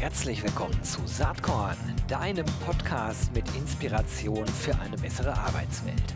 Herzlich 0.00 0.44
willkommen 0.44 0.80
zu 0.84 1.00
Saatkorn, 1.06 1.76
deinem 2.06 2.46
Podcast 2.64 3.34
mit 3.34 3.44
Inspiration 3.56 4.46
für 4.46 4.72
eine 4.78 4.96
bessere 4.96 5.36
Arbeitswelt. 5.36 6.14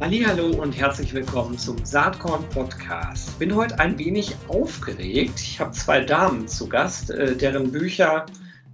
Hallo 0.00 0.60
und 0.60 0.72
herzlich 0.76 1.14
willkommen 1.14 1.56
zum 1.56 1.84
Saatkorn 1.84 2.48
Podcast. 2.48 3.38
Bin 3.38 3.54
heute 3.54 3.78
ein 3.78 3.96
wenig 3.96 4.34
aufgeregt. 4.48 5.40
Ich 5.40 5.60
habe 5.60 5.70
zwei 5.70 6.00
Damen 6.00 6.48
zu 6.48 6.68
Gast, 6.68 7.10
äh, 7.10 7.36
deren 7.36 7.70
Bücher 7.70 8.26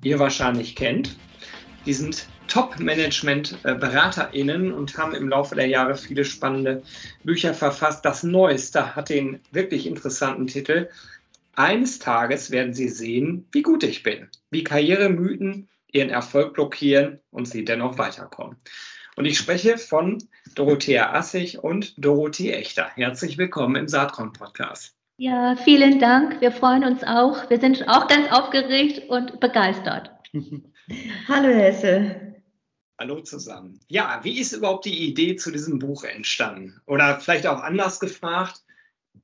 ihr 0.03 0.19
wahrscheinlich 0.19 0.75
kennt. 0.75 1.15
Die 1.85 1.93
sind 1.93 2.27
Top-Management-BeraterInnen 2.49 4.73
und 4.73 4.99
haben 4.99 5.15
im 5.15 5.29
Laufe 5.29 5.55
der 5.55 5.67
Jahre 5.67 5.97
viele 5.97 6.25
spannende 6.25 6.83
Bücher 7.23 7.55
verfasst. 7.55 8.05
Das 8.05 8.23
Neueste 8.23 8.97
hat 8.97 9.09
den 9.09 9.41
wirklich 9.51 9.87
interessanten 9.87 10.47
Titel 10.47 10.89
Eines 11.55 11.99
Tages 11.99 12.51
werden 12.51 12.75
Sie 12.75 12.89
sehen, 12.89 13.47
wie 13.53 13.63
gut 13.63 13.83
ich 13.83 14.03
bin, 14.03 14.29
wie 14.51 14.65
Karrieremythen 14.65 15.69
ihren 15.93 16.11
Erfolg 16.11 16.55
blockieren 16.55 17.21
und 17.31 17.49
sie 17.49 17.65
dennoch 17.65 17.99
weiterkommen. 17.99 18.57
Und 19.17 19.27
ich 19.27 19.39
spreche 19.39 19.79
von 19.79 20.19
Dorothea 20.57 21.13
Assig 21.13 21.63
und 21.63 21.95
Dorothee 22.05 22.51
Echter. 22.51 22.89
Herzlich 22.95 23.39
willkommen 23.39 23.77
im 23.77 23.87
Saatkorn-Podcast. 23.87 24.97
Ja, 25.17 25.55
vielen 25.55 26.01
Dank. 26.01 26.41
Wir 26.41 26.51
freuen 26.51 26.85
uns 26.85 27.05
auch. 27.05 27.49
Wir 27.49 27.61
sind 27.61 27.89
auch 27.89 28.09
ganz 28.09 28.33
aufgeregt 28.33 29.09
und 29.09 29.39
begeistert. 29.39 30.11
Hallo 31.29 31.49
Hesse. 31.49 32.24
Hallo 32.99 33.21
zusammen. 33.21 33.81
Ja, 33.89 34.21
wie 34.23 34.39
ist 34.39 34.53
überhaupt 34.53 34.85
die 34.85 35.09
Idee 35.09 35.35
zu 35.35 35.51
diesem 35.51 35.81
Buch 35.81 36.05
entstanden? 36.05 36.81
Oder 36.87 37.19
vielleicht 37.19 37.47
auch 37.47 37.61
anders 37.61 37.99
gefragt, 37.99 38.63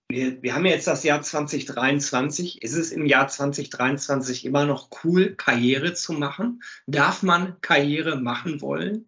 wir, 0.08 0.42
wir, 0.42 0.54
haben 0.54 0.66
jetzt 0.66 0.88
das 0.88 1.04
Jahr 1.04 1.22
2023. 1.22 2.62
Ist 2.62 2.74
es 2.74 2.90
im 2.90 3.06
Jahr 3.06 3.28
2023 3.28 4.44
immer 4.44 4.66
noch 4.66 4.88
cool, 5.04 5.36
Karriere 5.36 5.94
zu 5.94 6.12
machen? 6.12 6.62
Darf 6.86 7.22
man 7.22 7.60
Karriere 7.60 8.16
machen 8.16 8.60
wollen? 8.60 9.06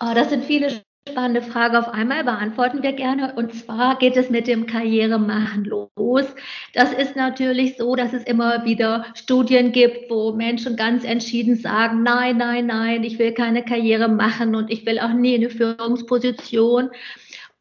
Oh, 0.00 0.12
das 0.14 0.30
sind 0.30 0.44
viele 0.44 0.82
spannende 1.08 1.42
Frage 1.42 1.78
auf 1.78 1.88
einmal 1.88 2.24
beantworten 2.24 2.82
wir 2.82 2.92
gerne. 2.92 3.34
Und 3.34 3.54
zwar 3.54 3.98
geht 3.98 4.16
es 4.16 4.30
mit 4.30 4.46
dem 4.46 4.66
Karrieremachen 4.66 5.64
los. 5.64 6.26
Das 6.74 6.92
ist 6.92 7.16
natürlich 7.16 7.76
so, 7.76 7.96
dass 7.96 8.12
es 8.12 8.22
immer 8.24 8.64
wieder 8.64 9.06
Studien 9.14 9.72
gibt, 9.72 10.10
wo 10.10 10.32
Menschen 10.32 10.76
ganz 10.76 11.04
entschieden 11.04 11.56
sagen, 11.56 12.02
nein, 12.02 12.36
nein, 12.36 12.66
nein, 12.66 13.04
ich 13.04 13.18
will 13.18 13.32
keine 13.32 13.64
Karriere 13.64 14.08
machen 14.08 14.54
und 14.54 14.70
ich 14.70 14.86
will 14.86 15.00
auch 15.00 15.12
nie 15.12 15.34
eine 15.34 15.50
Führungsposition. 15.50 16.90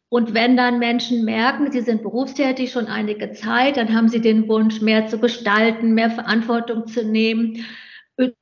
Und 0.10 0.34
wenn 0.34 0.58
dann 0.58 0.78
Menschen 0.78 1.24
merken, 1.24 1.72
sie 1.72 1.82
sind 1.82 2.04
berufstätig 2.04 2.72
schon 2.72 2.88
einige 2.88 3.32
Zeit, 3.32 3.78
dann 3.78 3.96
haben 3.96 4.10
sie 4.10 4.22
den 4.22 4.48
Wunsch, 4.50 4.82
mehr 4.82 5.08
zu 5.08 5.20
gestalten, 5.20 5.94
mehr 5.94 6.12
Verantwortung 6.12 6.86
zu 6.86 7.04
nehmen, 7.04 7.66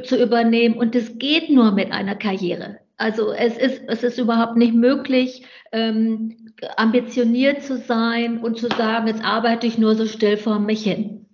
zu 0.04 0.22
übernehmen. 0.22 0.78
Und 0.78 0.96
es 0.96 1.20
geht 1.20 1.50
nur 1.50 1.72
mit 1.72 1.92
einer 1.92 2.16
Karriere. 2.16 2.80
Also 3.00 3.32
es 3.32 3.58
ist, 3.58 3.82
es 3.88 4.04
ist 4.04 4.18
überhaupt 4.18 4.58
nicht 4.58 4.74
möglich, 4.74 5.46
ähm, 5.72 6.54
ambitioniert 6.76 7.64
zu 7.64 7.78
sein 7.78 8.40
und 8.40 8.60
zu 8.60 8.68
sagen, 8.68 9.08
jetzt 9.08 9.24
arbeite 9.24 9.68
ich 9.68 9.78
nur 9.78 9.96
so 9.96 10.06
still 10.06 10.36
vor 10.36 10.60
mich 10.60 10.84
hin. 10.84 11.26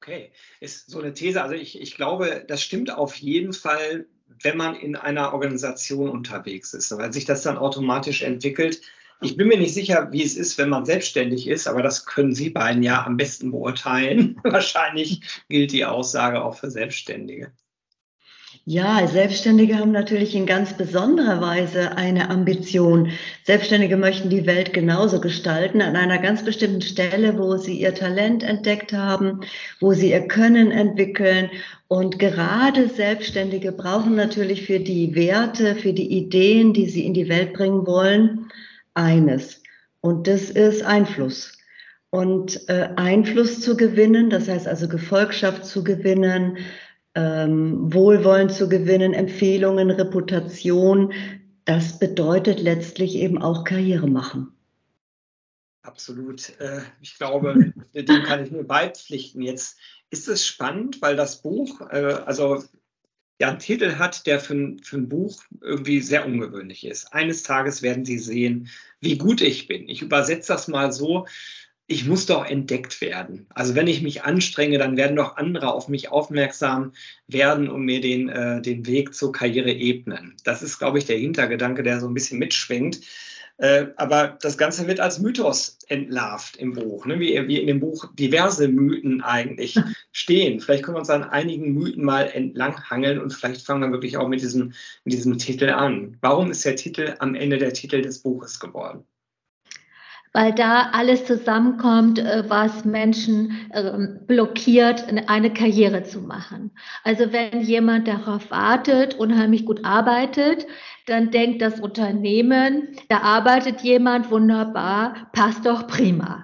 Okay, 0.00 0.30
ist 0.60 0.88
so 0.88 1.00
eine 1.00 1.12
These. 1.12 1.42
Also 1.42 1.56
ich, 1.56 1.80
ich 1.80 1.96
glaube, 1.96 2.44
das 2.46 2.62
stimmt 2.62 2.94
auf 2.94 3.16
jeden 3.16 3.52
Fall, 3.52 4.06
wenn 4.42 4.56
man 4.56 4.76
in 4.76 4.94
einer 4.94 5.32
Organisation 5.32 6.08
unterwegs 6.08 6.72
ist, 6.72 6.96
weil 6.96 7.12
sich 7.12 7.24
das 7.24 7.42
dann 7.42 7.58
automatisch 7.58 8.22
entwickelt. 8.22 8.80
Ich 9.22 9.36
bin 9.36 9.48
mir 9.48 9.58
nicht 9.58 9.74
sicher, 9.74 10.12
wie 10.12 10.22
es 10.22 10.36
ist, 10.36 10.56
wenn 10.56 10.68
man 10.68 10.84
selbstständig 10.84 11.48
ist, 11.48 11.66
aber 11.66 11.82
das 11.82 12.06
können 12.06 12.32
Sie 12.32 12.50
beiden 12.50 12.84
ja 12.84 13.04
am 13.04 13.16
besten 13.16 13.50
beurteilen. 13.50 14.38
Wahrscheinlich 14.44 15.22
gilt 15.48 15.72
die 15.72 15.84
Aussage 15.84 16.44
auch 16.44 16.56
für 16.56 16.70
Selbstständige. 16.70 17.52
Ja, 18.66 19.06
Selbstständige 19.06 19.78
haben 19.78 19.92
natürlich 19.92 20.34
in 20.34 20.46
ganz 20.46 20.72
besonderer 20.74 21.42
Weise 21.42 21.98
eine 21.98 22.30
Ambition. 22.30 23.10
Selbstständige 23.42 23.98
möchten 23.98 24.30
die 24.30 24.46
Welt 24.46 24.72
genauso 24.72 25.20
gestalten 25.20 25.82
an 25.82 25.96
einer 25.96 26.16
ganz 26.16 26.42
bestimmten 26.42 26.80
Stelle, 26.80 27.38
wo 27.38 27.58
sie 27.58 27.78
ihr 27.78 27.94
Talent 27.94 28.42
entdeckt 28.42 28.94
haben, 28.94 29.42
wo 29.80 29.92
sie 29.92 30.12
ihr 30.12 30.28
Können 30.28 30.70
entwickeln. 30.70 31.50
Und 31.88 32.18
gerade 32.18 32.88
Selbstständige 32.88 33.70
brauchen 33.70 34.14
natürlich 34.16 34.64
für 34.64 34.80
die 34.80 35.14
Werte, 35.14 35.74
für 35.74 35.92
die 35.92 36.10
Ideen, 36.16 36.72
die 36.72 36.88
sie 36.88 37.04
in 37.04 37.12
die 37.12 37.28
Welt 37.28 37.52
bringen 37.52 37.86
wollen, 37.86 38.50
eines. 38.94 39.62
Und 40.00 40.26
das 40.26 40.48
ist 40.48 40.82
Einfluss. 40.82 41.58
Und 42.08 42.66
äh, 42.70 42.88
Einfluss 42.96 43.60
zu 43.60 43.76
gewinnen, 43.76 44.30
das 44.30 44.48
heißt 44.48 44.68
also 44.68 44.88
Gefolgschaft 44.88 45.66
zu 45.66 45.84
gewinnen, 45.84 46.56
ähm, 47.14 47.92
Wohlwollen 47.92 48.50
zu 48.50 48.68
gewinnen, 48.68 49.14
Empfehlungen, 49.14 49.90
Reputation. 49.90 51.12
Das 51.64 51.98
bedeutet 51.98 52.60
letztlich 52.60 53.16
eben 53.16 53.40
auch 53.40 53.64
Karriere 53.64 54.06
machen. 54.06 54.52
Absolut. 55.82 56.58
Äh, 56.60 56.80
ich 57.00 57.16
glaube, 57.16 57.72
dem 57.94 58.22
kann 58.24 58.42
ich 58.44 58.50
nur 58.50 58.64
beipflichten. 58.64 59.42
Jetzt 59.42 59.78
ist 60.10 60.28
es 60.28 60.46
spannend, 60.46 61.02
weil 61.02 61.16
das 61.16 61.42
Buch, 61.42 61.80
äh, 61.90 62.22
also 62.26 62.62
ja, 63.40 63.48
einen 63.48 63.58
Titel 63.58 63.96
hat, 63.96 64.26
der 64.26 64.38
für, 64.38 64.76
für 64.82 64.96
ein 64.96 65.08
Buch 65.08 65.42
irgendwie 65.60 66.00
sehr 66.00 66.24
ungewöhnlich 66.24 66.86
ist. 66.86 67.12
Eines 67.12 67.42
Tages 67.42 67.82
werden 67.82 68.04
Sie 68.04 68.18
sehen, 68.18 68.68
wie 69.00 69.18
gut 69.18 69.40
ich 69.40 69.66
bin. 69.66 69.88
Ich 69.88 70.02
übersetze 70.02 70.52
das 70.52 70.68
mal 70.68 70.92
so, 70.92 71.26
ich 71.86 72.06
muss 72.06 72.26
doch 72.26 72.46
entdeckt 72.46 73.00
werden. 73.00 73.46
Also 73.50 73.74
wenn 73.74 73.86
ich 73.86 74.02
mich 74.02 74.22
anstrenge, 74.22 74.78
dann 74.78 74.96
werden 74.96 75.16
doch 75.16 75.36
andere 75.36 75.72
auf 75.72 75.88
mich 75.88 76.10
aufmerksam 76.10 76.92
werden 77.26 77.68
und 77.68 77.84
mir 77.84 78.00
den, 78.00 78.28
äh, 78.28 78.62
den 78.62 78.86
Weg 78.86 79.14
zur 79.14 79.32
Karriere 79.32 79.70
ebnen. 79.70 80.36
Das 80.44 80.62
ist, 80.62 80.78
glaube 80.78 80.98
ich, 80.98 81.04
der 81.04 81.18
Hintergedanke, 81.18 81.82
der 81.82 82.00
so 82.00 82.08
ein 82.08 82.14
bisschen 82.14 82.38
mitschwingt. 82.38 83.00
Äh, 83.58 83.88
aber 83.96 84.38
das 84.40 84.58
Ganze 84.58 84.88
wird 84.88 84.98
als 84.98 85.20
Mythos 85.20 85.78
entlarvt 85.86 86.56
im 86.56 86.72
Buch, 86.72 87.06
ne? 87.06 87.20
wie, 87.20 87.46
wie 87.46 87.60
in 87.60 87.68
dem 87.68 87.78
Buch 87.78 88.12
diverse 88.14 88.66
Mythen 88.66 89.20
eigentlich 89.20 89.78
stehen. 90.12 90.58
Vielleicht 90.58 90.82
können 90.82 90.96
wir 90.96 91.00
uns 91.00 91.10
an 91.10 91.22
einigen 91.22 91.72
Mythen 91.72 92.04
mal 92.04 92.24
entlanghangeln 92.24 93.20
und 93.20 93.32
vielleicht 93.32 93.64
fangen 93.64 93.82
wir 93.82 93.92
wirklich 93.92 94.16
auch 94.16 94.26
mit 94.26 94.40
diesem, 94.40 94.72
mit 95.04 95.14
diesem 95.14 95.38
Titel 95.38 95.68
an. 95.68 96.16
Warum 96.20 96.50
ist 96.50 96.64
der 96.64 96.74
Titel 96.74 97.14
am 97.20 97.36
Ende 97.36 97.58
der 97.58 97.74
Titel 97.74 98.02
des 98.02 98.20
Buches 98.20 98.58
geworden? 98.58 99.04
Weil 100.34 100.52
da 100.52 100.90
alles 100.92 101.24
zusammenkommt, 101.24 102.18
äh, 102.18 102.44
was 102.48 102.84
Menschen 102.84 103.56
ähm, 103.72 104.20
blockiert, 104.26 105.06
eine 105.28 105.52
Karriere 105.54 106.02
zu 106.02 106.20
machen. 106.20 106.72
Also 107.04 107.32
wenn 107.32 107.62
jemand 107.62 108.08
darauf 108.08 108.50
wartet, 108.50 109.14
unheimlich 109.14 109.64
gut 109.64 109.84
arbeitet, 109.84 110.66
dann 111.06 111.30
denkt 111.30 111.62
das 111.62 111.80
Unternehmen, 111.80 112.88
da 113.08 113.18
arbeitet 113.20 113.80
jemand 113.82 114.30
wunderbar, 114.30 115.28
passt 115.32 115.64
doch 115.64 115.86
prima 115.86 116.43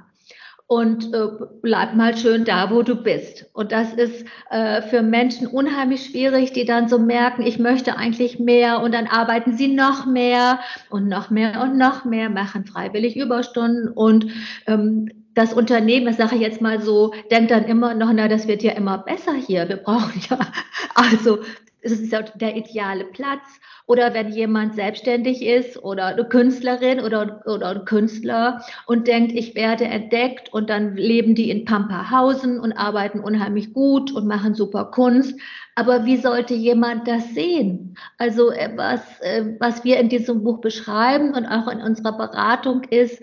und 0.71 1.13
äh, 1.13 1.27
bleib 1.63 1.97
mal 1.97 2.17
schön 2.17 2.45
da, 2.45 2.71
wo 2.71 2.83
du 2.83 2.95
bist. 2.95 3.47
Und 3.55 3.73
das 3.73 3.93
ist 3.93 4.25
äh, 4.51 4.83
für 4.83 5.03
Menschen 5.03 5.49
unheimlich 5.49 6.05
schwierig, 6.05 6.53
die 6.53 6.65
dann 6.65 6.89
so 6.89 7.01
merken, 7.01 7.43
ich 7.43 7.59
möchte 7.59 7.97
eigentlich 7.97 8.39
mehr 8.39 8.81
und 8.81 8.95
dann 8.95 9.09
arbeiten 9.09 9.57
sie 9.57 9.67
noch 9.67 10.07
mehr 10.07 10.61
und 10.89 11.09
noch 11.09 11.29
mehr 11.29 11.61
und 11.61 11.77
noch 11.77 12.05
mehr, 12.05 12.31
machen 12.31 12.67
freiwillig 12.67 13.17
Überstunden 13.17 13.89
und 13.89 14.29
ähm, 14.69 15.09
das 15.35 15.53
Unternehmen, 15.53 16.07
das 16.07 16.19
sage 16.19 16.37
ich 16.37 16.41
jetzt 16.41 16.61
mal 16.61 16.81
so, 16.81 17.15
denkt 17.33 17.51
dann 17.51 17.65
immer 17.65 17.95
noch, 17.95 18.13
na, 18.15 18.29
das 18.29 18.47
wird 18.47 18.63
ja 18.63 18.71
immer 18.71 18.99
besser 18.99 19.35
hier. 19.35 19.69
Wir 19.69 19.79
brauchen 19.79 20.23
ja, 20.31 20.39
also 20.95 21.41
ist 21.83 22.13
ja 22.13 22.23
der 22.23 22.57
ideale 22.57 23.05
Platz. 23.05 23.61
Oder 23.87 24.15
wenn 24.15 24.31
jemand 24.31 24.75
selbstständig 24.75 25.45
ist 25.45 25.83
oder 25.83 26.07
eine 26.07 26.25
Künstlerin 26.25 27.01
oder, 27.01 27.43
oder 27.47 27.71
ein 27.71 27.85
Künstler 27.85 28.65
und 28.87 29.09
denkt, 29.09 29.33
ich 29.33 29.55
werde 29.55 29.85
entdeckt 29.85 30.53
und 30.53 30.71
dann 30.71 30.97
leben 30.97 31.35
die 31.35 31.51
in 31.51 31.65
Pamperhausen 31.65 32.61
und 32.61 32.73
arbeiten 32.73 33.21
unheimlich 33.21 33.73
gut 33.73 34.13
und 34.13 34.27
machen 34.27 34.55
super 34.55 34.87
Kunst. 34.87 35.41
Aber 35.75 36.05
wie 36.05 36.19
sollte 36.19 36.55
jemand 36.55 37.09
das 37.09 37.35
sehen? 37.35 37.97
Also 38.19 38.51
äh, 38.53 38.71
was, 38.77 39.01
äh, 39.23 39.57
was 39.59 39.83
wir 39.83 39.99
in 39.99 40.09
diesem 40.09 40.45
Buch 40.45 40.61
beschreiben 40.61 41.35
und 41.35 41.47
auch 41.47 41.67
in 41.69 41.81
unserer 41.81 42.17
Beratung 42.17 42.85
ist, 42.85 43.23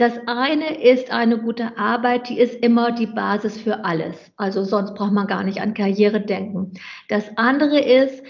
das 0.00 0.14
eine 0.26 0.82
ist 0.82 1.10
eine 1.10 1.38
gute 1.38 1.76
Arbeit, 1.76 2.30
die 2.30 2.38
ist 2.38 2.54
immer 2.54 2.90
die 2.90 3.06
Basis 3.06 3.60
für 3.60 3.84
alles. 3.84 4.16
Also 4.36 4.64
sonst 4.64 4.94
braucht 4.94 5.12
man 5.12 5.26
gar 5.26 5.44
nicht 5.44 5.60
an 5.60 5.74
Karriere 5.74 6.22
denken. 6.22 6.72
Das 7.08 7.24
andere 7.36 7.78
ist, 7.78 8.22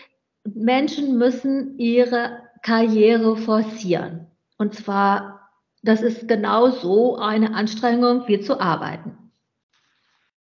Menschen 0.43 1.17
müssen 1.17 1.79
ihre 1.79 2.43
Karriere 2.63 3.37
forcieren. 3.37 4.27
Und 4.59 4.75
zwar, 4.75 5.49
das 5.83 6.03
ist 6.03 6.27
genauso 6.27 7.19
eine 7.19 7.55
Anstrengung 7.55 8.27
wie 8.27 8.41
zu 8.41 8.59
arbeiten. 8.59 9.31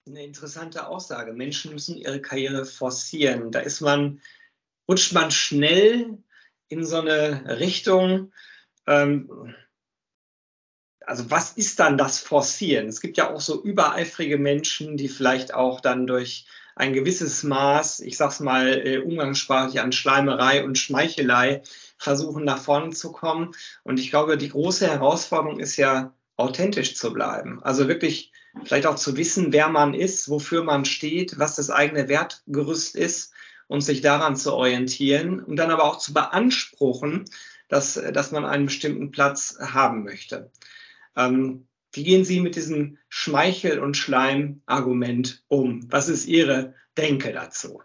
Eine 0.07 0.23
interessante 0.23 0.87
Aussage. 0.87 1.33
Menschen 1.33 1.73
müssen 1.73 1.95
ihre 1.95 2.21
Karriere 2.21 2.65
forcieren. 2.65 3.51
Da 3.51 3.59
ist 3.59 3.81
man, 3.81 4.19
rutscht 4.87 5.13
man 5.13 5.29
schnell 5.29 6.17
in 6.69 6.83
so 6.83 6.97
eine 6.97 7.59
Richtung, 7.59 8.31
ähm, 8.87 9.53
also 11.09 11.31
was 11.31 11.53
ist 11.53 11.79
dann 11.79 11.97
das 11.97 12.19
Forcieren? 12.19 12.87
Es 12.87 13.01
gibt 13.01 13.17
ja 13.17 13.33
auch 13.33 13.41
so 13.41 13.61
übereifrige 13.63 14.37
Menschen, 14.37 14.95
die 14.95 15.09
vielleicht 15.09 15.53
auch 15.53 15.81
dann 15.81 16.05
durch 16.05 16.45
ein 16.75 16.93
gewisses 16.93 17.43
Maß, 17.43 18.01
ich 18.01 18.15
sag's 18.15 18.39
mal 18.39 18.85
äh, 18.85 18.99
umgangssprachlich, 18.99 19.81
an 19.81 19.91
Schleimerei 19.91 20.63
und 20.63 20.77
Schmeichelei 20.77 21.63
versuchen 21.97 22.45
nach 22.45 22.59
vorne 22.61 22.91
zu 22.91 23.11
kommen. 23.11 23.53
Und 23.83 23.99
ich 23.99 24.11
glaube, 24.11 24.37
die 24.37 24.49
große 24.49 24.87
Herausforderung 24.87 25.59
ist 25.59 25.77
ja, 25.77 26.13
authentisch 26.37 26.95
zu 26.95 27.11
bleiben. 27.11 27.61
Also 27.63 27.89
wirklich 27.89 28.31
vielleicht 28.63 28.85
auch 28.85 28.95
zu 28.95 29.17
wissen, 29.17 29.51
wer 29.51 29.67
man 29.67 29.93
ist, 29.93 30.29
wofür 30.29 30.63
man 30.63 30.85
steht, 30.85 31.37
was 31.37 31.55
das 31.55 31.69
eigene 31.69 32.07
Wertgerüst 32.07 32.95
ist 32.95 33.33
und 33.67 33.81
sich 33.81 33.99
daran 34.01 34.37
zu 34.37 34.53
orientieren 34.53 35.41
und 35.41 35.57
dann 35.57 35.69
aber 35.69 35.83
auch 35.83 35.97
zu 35.97 36.13
beanspruchen, 36.13 37.25
dass, 37.67 38.01
dass 38.13 38.31
man 38.31 38.45
einen 38.45 38.67
bestimmten 38.67 39.11
Platz 39.11 39.57
haben 39.59 40.03
möchte. 40.03 40.49
Ähm, 41.19 41.67
wie 41.91 42.03
gehen 42.03 42.23
Sie 42.23 42.39
mit 42.39 42.55
diesem 42.55 42.97
Schmeichel- 43.09 43.79
und 43.79 43.97
Schleim-Argument 43.97 45.43
um? 45.47 45.91
Was 45.91 46.07
ist 46.07 46.27
Ihre 46.27 46.75
Denke 46.97 47.33
dazu? 47.33 47.81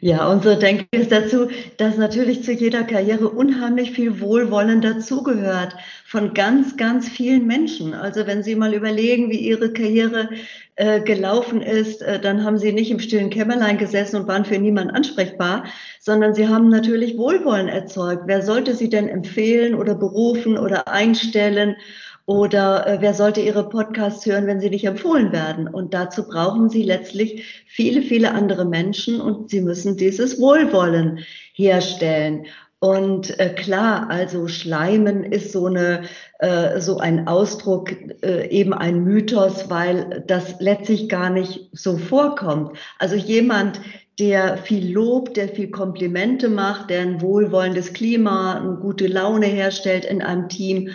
Ja, 0.00 0.28
unsere 0.28 0.58
Denke 0.58 0.86
ist 0.92 1.12
dazu, 1.12 1.48
dass 1.76 1.98
natürlich 1.98 2.42
zu 2.44 2.52
jeder 2.52 2.84
Karriere 2.84 3.28
unheimlich 3.28 3.90
viel 3.90 4.20
Wohlwollen 4.20 4.80
dazugehört 4.80 5.74
von 6.06 6.32
ganz, 6.32 6.76
ganz 6.76 7.08
vielen 7.08 7.46
Menschen. 7.46 7.92
Also 7.92 8.26
wenn 8.26 8.42
Sie 8.42 8.54
mal 8.54 8.72
überlegen, 8.72 9.30
wie 9.30 9.40
Ihre 9.40 9.72
Karriere 9.72 10.30
äh, 10.76 11.00
gelaufen 11.02 11.60
ist, 11.60 12.00
äh, 12.00 12.20
dann 12.20 12.44
haben 12.44 12.58
Sie 12.58 12.72
nicht 12.72 12.90
im 12.90 13.00
stillen 13.00 13.28
Kämmerlein 13.28 13.76
gesessen 13.76 14.16
und 14.16 14.28
waren 14.28 14.46
für 14.46 14.58
niemanden 14.58 14.94
ansprechbar, 14.94 15.64
sondern 16.00 16.34
Sie 16.34 16.48
haben 16.48 16.68
natürlich 16.68 17.18
Wohlwollen 17.18 17.68
erzeugt. 17.68 18.22
Wer 18.26 18.42
sollte 18.42 18.74
Sie 18.74 18.88
denn 18.88 19.08
empfehlen 19.08 19.74
oder 19.74 19.94
berufen 19.94 20.56
oder 20.56 20.88
einstellen? 20.88 21.76
Oder 22.26 22.86
äh, 22.86 22.98
wer 23.00 23.14
sollte 23.14 23.40
Ihre 23.40 23.68
Podcasts 23.68 24.24
hören, 24.26 24.46
wenn 24.46 24.60
sie 24.60 24.70
nicht 24.70 24.84
empfohlen 24.84 25.32
werden? 25.32 25.68
Und 25.68 25.94
dazu 25.94 26.28
brauchen 26.28 26.68
Sie 26.68 26.82
letztlich 26.82 27.64
viele, 27.66 28.02
viele 28.02 28.32
andere 28.32 28.64
Menschen 28.64 29.20
und 29.20 29.50
Sie 29.50 29.60
müssen 29.60 29.96
dieses 29.96 30.40
Wohlwollen 30.40 31.20
herstellen. 31.54 32.46
Und 32.78 33.38
äh, 33.38 33.50
klar, 33.50 34.08
also 34.08 34.48
Schleimen 34.48 35.22
ist 35.24 35.52
so 35.52 35.66
eine 35.66 36.04
äh, 36.38 36.80
so 36.80 36.96
ein 36.96 37.28
Ausdruck, 37.28 37.92
äh, 38.22 38.48
eben 38.48 38.72
ein 38.72 39.04
Mythos, 39.04 39.68
weil 39.68 40.24
das 40.26 40.58
letztlich 40.60 41.10
gar 41.10 41.28
nicht 41.28 41.68
so 41.72 41.98
vorkommt. 41.98 42.78
Also 42.98 43.16
jemand, 43.16 43.78
der 44.18 44.56
viel 44.56 44.90
Lob, 44.90 45.34
der 45.34 45.48
viel 45.48 45.70
Komplimente 45.70 46.48
macht, 46.48 46.88
der 46.88 47.02
ein 47.02 47.20
wohlwollendes 47.20 47.92
Klima, 47.92 48.54
eine 48.54 48.76
gute 48.76 49.06
Laune 49.06 49.46
herstellt 49.46 50.06
in 50.06 50.22
einem 50.22 50.48
Team 50.48 50.90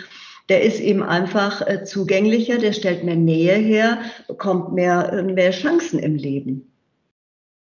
der 0.48 0.62
ist 0.62 0.80
eben 0.80 1.02
einfach 1.02 1.66
äh, 1.66 1.84
zugänglicher, 1.84 2.58
der 2.58 2.72
stellt 2.72 3.04
mehr 3.04 3.16
Nähe 3.16 3.56
her, 3.56 4.00
bekommt 4.28 4.72
mehr, 4.72 5.12
äh, 5.12 5.22
mehr 5.22 5.50
Chancen 5.50 5.98
im 5.98 6.14
Leben. 6.14 6.72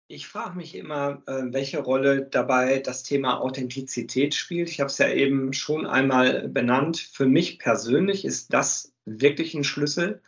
Ich 0.08 0.26
frage 0.26 0.56
mich 0.56 0.74
immer, 0.74 1.22
äh, 1.26 1.44
welche 1.52 1.80
Rolle 1.80 2.28
dabei 2.30 2.80
das 2.80 3.02
Thema 3.02 3.40
Authentizität 3.40 4.34
spielt. 4.34 4.68
Ich 4.68 4.80
habe 4.80 4.90
es 4.90 4.98
ja 4.98 5.08
eben 5.08 5.52
schon 5.54 5.86
einmal 5.86 6.48
benannt. 6.48 6.98
Für 6.98 7.26
mich 7.26 7.58
persönlich 7.58 8.24
ist 8.24 8.52
das 8.52 8.92
wirklich 9.06 9.54
ein 9.54 9.64
Schlüssel 9.64 10.20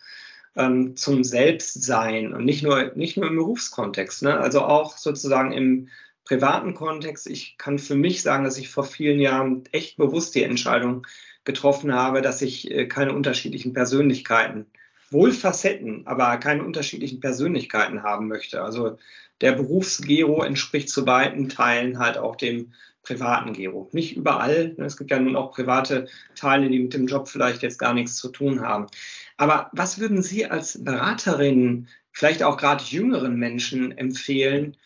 ähm, 0.56 0.96
zum 0.96 1.24
Selbstsein 1.24 2.32
und 2.32 2.44
nicht 2.44 2.62
nur, 2.62 2.92
nicht 2.94 3.16
nur 3.16 3.28
im 3.28 3.36
Berufskontext, 3.36 4.22
ne? 4.22 4.38
also 4.38 4.62
auch 4.62 4.96
sozusagen 4.96 5.52
im 5.52 5.88
privaten 6.24 6.74
Kontext. 6.74 7.26
Ich 7.26 7.58
kann 7.58 7.78
für 7.78 7.96
mich 7.96 8.22
sagen, 8.22 8.44
dass 8.44 8.56
ich 8.56 8.70
vor 8.70 8.84
vielen 8.84 9.20
Jahren 9.20 9.64
echt 9.72 9.96
bewusst 9.96 10.34
die 10.34 10.44
Entscheidung 10.44 11.06
getroffen 11.44 11.94
habe, 11.94 12.22
dass 12.22 12.42
ich 12.42 12.70
äh, 12.70 12.86
keine 12.86 13.12
unterschiedlichen 13.12 13.72
Persönlichkeiten, 13.72 14.66
wohl 15.10 15.32
Facetten, 15.32 16.06
aber 16.06 16.36
keine 16.38 16.64
unterschiedlichen 16.64 17.20
Persönlichkeiten 17.20 18.02
haben 18.02 18.28
möchte. 18.28 18.62
Also 18.62 18.98
der 19.40 19.52
Berufsgero 19.52 20.42
entspricht 20.42 20.88
zu 20.88 21.04
beiden 21.04 21.48
Teilen 21.48 21.98
halt 21.98 22.18
auch 22.18 22.36
dem 22.36 22.72
privaten 23.02 23.52
Gero. 23.52 23.88
Nicht 23.92 24.16
überall. 24.16 24.74
Ne, 24.76 24.86
es 24.86 24.96
gibt 24.96 25.10
ja 25.10 25.20
nun 25.20 25.36
auch 25.36 25.52
private 25.52 26.08
Teile, 26.34 26.68
die 26.68 26.80
mit 26.80 26.94
dem 26.94 27.06
Job 27.06 27.28
vielleicht 27.28 27.62
jetzt 27.62 27.78
gar 27.78 27.94
nichts 27.94 28.16
zu 28.16 28.30
tun 28.30 28.62
haben. 28.62 28.86
Aber 29.36 29.70
was 29.72 29.98
würden 29.98 30.22
Sie 30.22 30.46
als 30.46 30.82
Beraterin, 30.82 31.88
vielleicht 32.12 32.42
auch 32.42 32.56
gerade 32.56 32.82
jüngeren 32.84 33.36
Menschen 33.36 33.96
empfehlen, 33.96 34.76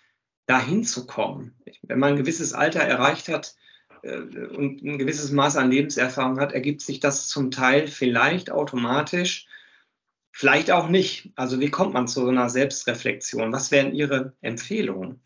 dahin 0.46 0.84
zu 0.84 1.06
kommen? 1.06 1.54
Wenn 1.82 1.98
man 1.98 2.10
ein 2.14 2.18
gewisses 2.18 2.52
Alter 2.52 2.80
erreicht 2.80 3.28
hat, 3.28 3.54
und 4.02 4.82
ein 4.82 4.98
gewisses 4.98 5.32
Maß 5.32 5.56
an 5.56 5.70
Lebenserfahrung 5.70 6.40
hat, 6.40 6.52
ergibt 6.52 6.80
sich 6.82 7.00
das 7.00 7.28
zum 7.28 7.50
Teil 7.50 7.86
vielleicht 7.86 8.50
automatisch, 8.50 9.46
vielleicht 10.32 10.70
auch 10.70 10.88
nicht. 10.88 11.32
Also 11.36 11.60
wie 11.60 11.70
kommt 11.70 11.94
man 11.94 12.08
zu 12.08 12.20
so 12.20 12.28
einer 12.28 12.48
Selbstreflexion? 12.48 13.52
Was 13.52 13.70
wären 13.70 13.94
Ihre 13.94 14.34
Empfehlungen? 14.40 15.20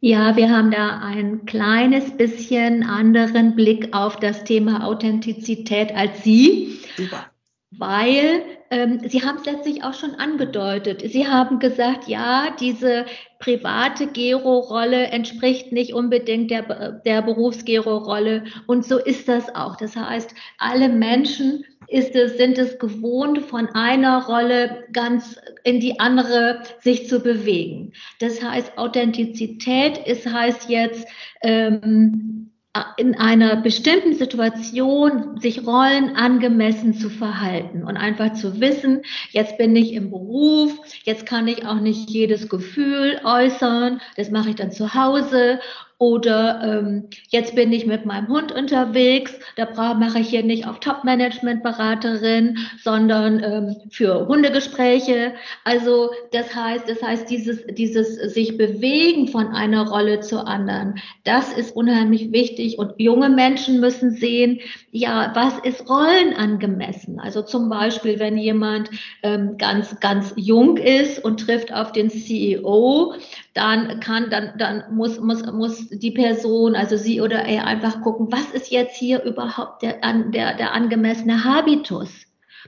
Ja, 0.00 0.36
wir 0.36 0.48
haben 0.50 0.70
da 0.70 1.00
ein 1.00 1.44
kleines 1.44 2.16
bisschen 2.16 2.84
anderen 2.84 3.56
Blick 3.56 3.88
auf 3.92 4.16
das 4.16 4.44
Thema 4.44 4.84
Authentizität 4.84 5.92
als 5.94 6.22
Sie. 6.22 6.78
Super. 6.96 7.30
Weil 7.70 8.42
ähm, 8.70 9.00
Sie 9.06 9.22
haben 9.22 9.36
es 9.36 9.44
letztlich 9.44 9.84
auch 9.84 9.92
schon 9.92 10.14
angedeutet. 10.14 11.02
Sie 11.02 11.26
haben 11.26 11.58
gesagt, 11.58 12.08
ja, 12.08 12.54
diese 12.58 13.04
private 13.40 14.06
Gero-Rolle 14.06 15.08
entspricht 15.08 15.70
nicht 15.70 15.92
unbedingt 15.92 16.50
der, 16.50 16.92
der 17.04 17.22
Berufsgero-Rolle. 17.22 18.44
Und 18.66 18.86
so 18.86 18.98
ist 18.98 19.28
das 19.28 19.54
auch. 19.54 19.76
Das 19.76 19.96
heißt, 19.96 20.34
alle 20.56 20.88
Menschen 20.88 21.64
ist 21.88 22.14
es, 22.14 22.38
sind 22.38 22.58
es 22.58 22.78
gewohnt, 22.78 23.38
von 23.42 23.68
einer 23.68 24.24
Rolle 24.24 24.84
ganz 24.92 25.38
in 25.64 25.78
die 25.80 26.00
andere 26.00 26.62
sich 26.80 27.06
zu 27.06 27.20
bewegen. 27.20 27.92
Das 28.20 28.42
heißt, 28.42 28.78
Authentizität 28.78 29.98
ist, 30.06 30.26
heißt 30.26 30.70
jetzt, 30.70 31.06
ähm, 31.42 32.50
in 32.96 33.14
einer 33.14 33.56
bestimmten 33.56 34.14
Situation 34.14 35.40
sich 35.40 35.66
Rollen 35.66 36.16
angemessen 36.16 36.94
zu 36.94 37.10
verhalten 37.10 37.82
und 37.82 37.96
einfach 37.96 38.34
zu 38.34 38.60
wissen, 38.60 39.02
jetzt 39.30 39.56
bin 39.58 39.74
ich 39.74 39.92
im 39.92 40.10
Beruf, 40.10 40.72
jetzt 41.04 41.26
kann 41.26 41.48
ich 41.48 41.66
auch 41.66 41.80
nicht 41.80 42.10
jedes 42.10 42.48
Gefühl 42.48 43.20
äußern, 43.24 44.00
das 44.16 44.30
mache 44.30 44.50
ich 44.50 44.56
dann 44.56 44.70
zu 44.70 44.94
Hause 44.94 45.60
oder 45.98 46.60
ähm, 46.62 47.08
jetzt 47.28 47.56
bin 47.56 47.72
ich 47.72 47.84
mit 47.84 48.06
meinem 48.06 48.28
Hund 48.28 48.52
unterwegs, 48.52 49.34
da 49.56 49.94
mache 49.94 50.20
ich 50.20 50.28
hier 50.28 50.44
nicht 50.44 50.66
auf 50.68 50.78
Top-Management-Beraterin, 50.78 52.56
sondern 52.80 53.42
ähm, 53.42 53.76
für 53.90 54.28
Hundegespräche. 54.28 55.34
Also 55.64 56.10
das 56.30 56.54
heißt, 56.54 56.88
das 56.88 57.02
heißt, 57.02 57.28
dieses, 57.28 57.66
dieses 57.66 58.14
sich 58.32 58.56
bewegen 58.56 59.26
von 59.26 59.48
einer 59.48 59.88
Rolle 59.88 60.20
zur 60.20 60.46
anderen, 60.46 61.00
das 61.24 61.52
ist 61.52 61.74
unheimlich 61.74 62.30
wichtig. 62.30 62.78
Und 62.78 62.92
junge 62.98 63.28
Menschen 63.28 63.80
müssen 63.80 64.12
sehen, 64.12 64.60
ja, 64.92 65.32
was 65.34 65.58
ist 65.64 65.90
Rollen 65.90 66.32
angemessen? 66.34 67.18
Also 67.18 67.42
zum 67.42 67.68
Beispiel, 67.68 68.20
wenn 68.20 68.38
jemand 68.38 68.88
ähm, 69.24 69.58
ganz, 69.58 69.98
ganz 69.98 70.32
jung 70.36 70.76
ist 70.76 71.24
und 71.24 71.40
trifft 71.40 71.72
auf 71.72 71.90
den 71.90 72.08
CEO, 72.08 73.14
dann 73.58 73.98
kann, 73.98 74.30
dann, 74.30 74.52
dann 74.56 74.84
muss, 74.92 75.18
muss, 75.18 75.44
muss 75.50 75.88
die 75.88 76.12
Person, 76.12 76.76
also 76.76 76.96
sie 76.96 77.20
oder 77.20 77.40
er 77.40 77.66
einfach 77.66 78.00
gucken, 78.02 78.28
was 78.30 78.52
ist 78.52 78.70
jetzt 78.70 78.96
hier 78.96 79.24
überhaupt 79.24 79.82
der, 79.82 79.98
der, 80.30 80.54
der 80.56 80.72
angemessene 80.72 81.42
Habitus? 81.42 82.08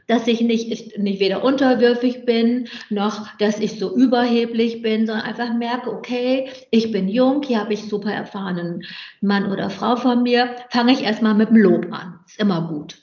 Dass 0.08 0.26
ich 0.26 0.40
nicht, 0.40 0.98
nicht 0.98 1.20
weder 1.20 1.44
unterwürfig 1.44 2.24
bin, 2.24 2.68
noch 2.88 3.28
dass 3.38 3.60
ich 3.60 3.78
so 3.78 3.94
überheblich 3.94 4.82
bin, 4.82 5.06
sondern 5.06 5.26
einfach 5.26 5.54
merke, 5.54 5.92
okay, 5.92 6.50
ich 6.72 6.90
bin 6.90 7.08
jung, 7.08 7.42
hier 7.44 7.60
habe 7.60 7.74
ich 7.74 7.88
super 7.88 8.12
erfahrenen 8.12 8.82
Mann 9.20 9.52
oder 9.52 9.70
Frau 9.70 9.94
von 9.94 10.24
mir, 10.24 10.56
fange 10.70 10.92
ich 10.92 11.02
erstmal 11.02 11.34
mit 11.34 11.50
dem 11.50 11.58
Lob 11.58 11.86
an. 11.92 12.18
Ist 12.26 12.40
immer 12.40 12.66
gut. 12.66 12.98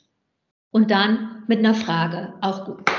Und 0.72 0.92
dann 0.92 1.44
mit 1.48 1.60
einer 1.60 1.76
Frage, 1.76 2.34
auch 2.42 2.66
gut. 2.66 2.97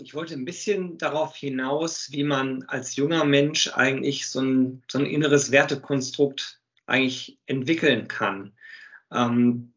Ich 0.00 0.14
wollte 0.14 0.34
ein 0.34 0.44
bisschen 0.44 0.98
darauf 0.98 1.36
hinaus, 1.36 2.08
wie 2.10 2.24
man 2.24 2.64
als 2.64 2.96
junger 2.96 3.24
Mensch 3.24 3.70
eigentlich 3.74 4.28
so 4.28 4.40
ein, 4.40 4.82
so 4.90 4.98
ein 4.98 5.06
inneres 5.06 5.50
Wertekonstrukt 5.50 6.60
eigentlich 6.86 7.38
entwickeln 7.46 8.08
kann. 8.08 8.52
Ähm, 9.12 9.69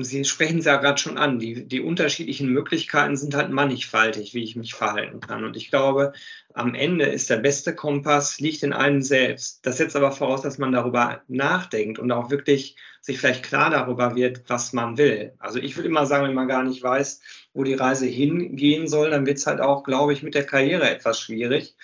Sie 0.00 0.24
sprechen 0.24 0.58
es 0.58 0.66
ja 0.66 0.76
gerade 0.76 0.98
schon 1.00 1.16
an, 1.16 1.38
die, 1.38 1.66
die 1.66 1.80
unterschiedlichen 1.80 2.48
Möglichkeiten 2.48 3.16
sind 3.16 3.34
halt 3.34 3.50
mannigfaltig, 3.50 4.34
wie 4.34 4.42
ich 4.44 4.54
mich 4.54 4.74
verhalten 4.74 5.20
kann. 5.20 5.44
Und 5.44 5.56
ich 5.56 5.70
glaube, 5.70 6.12
am 6.52 6.74
Ende 6.74 7.06
ist 7.06 7.30
der 7.30 7.38
beste 7.38 7.74
Kompass, 7.74 8.38
liegt 8.38 8.62
in 8.62 8.74
einem 8.74 9.00
selbst. 9.00 9.64
Das 9.64 9.78
setzt 9.78 9.96
aber 9.96 10.12
voraus, 10.12 10.42
dass 10.42 10.58
man 10.58 10.72
darüber 10.72 11.22
nachdenkt 11.28 11.98
und 11.98 12.12
auch 12.12 12.30
wirklich 12.30 12.76
sich 13.00 13.18
vielleicht 13.18 13.44
klar 13.44 13.70
darüber 13.70 14.14
wird, 14.14 14.42
was 14.48 14.72
man 14.74 14.98
will. 14.98 15.32
Also 15.38 15.58
ich 15.58 15.76
würde 15.76 15.88
immer 15.88 16.04
sagen, 16.06 16.26
wenn 16.26 16.34
man 16.34 16.48
gar 16.48 16.64
nicht 16.64 16.82
weiß, 16.82 17.20
wo 17.54 17.64
die 17.64 17.74
Reise 17.74 18.06
hingehen 18.06 18.88
soll, 18.88 19.10
dann 19.10 19.26
wird 19.26 19.38
es 19.38 19.46
halt 19.46 19.60
auch, 19.60 19.84
glaube 19.84 20.12
ich, 20.12 20.22
mit 20.22 20.34
der 20.34 20.44
Karriere 20.44 20.90
etwas 20.90 21.18
schwierig. 21.18 21.74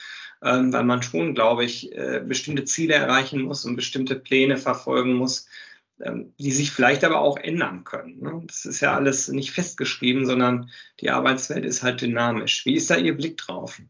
ähm, 0.42 0.72
weil 0.72 0.84
man 0.84 1.02
schon, 1.02 1.34
glaube 1.34 1.64
ich, 1.64 1.92
äh, 1.92 2.22
bestimmte 2.24 2.64
Ziele 2.64 2.94
erreichen 2.94 3.42
muss 3.42 3.64
und 3.64 3.76
bestimmte 3.76 4.16
Pläne 4.16 4.56
verfolgen 4.56 5.14
muss, 5.14 5.48
die 5.98 6.52
sich 6.52 6.70
vielleicht 6.70 7.04
aber 7.04 7.20
auch 7.20 7.36
ändern 7.36 7.84
können. 7.84 8.20
Ne? 8.20 8.42
Das 8.46 8.64
ist 8.64 8.80
ja 8.80 8.94
alles 8.94 9.28
nicht 9.28 9.50
festgeschrieben, 9.50 10.26
sondern 10.26 10.70
die 11.00 11.10
Arbeitswelt 11.10 11.64
ist 11.64 11.82
halt 11.82 12.00
dynamisch. 12.00 12.64
Wie 12.66 12.74
ist 12.74 12.90
da 12.90 12.96
Ihr 12.96 13.16
Blick 13.16 13.36
drauf? 13.36 13.80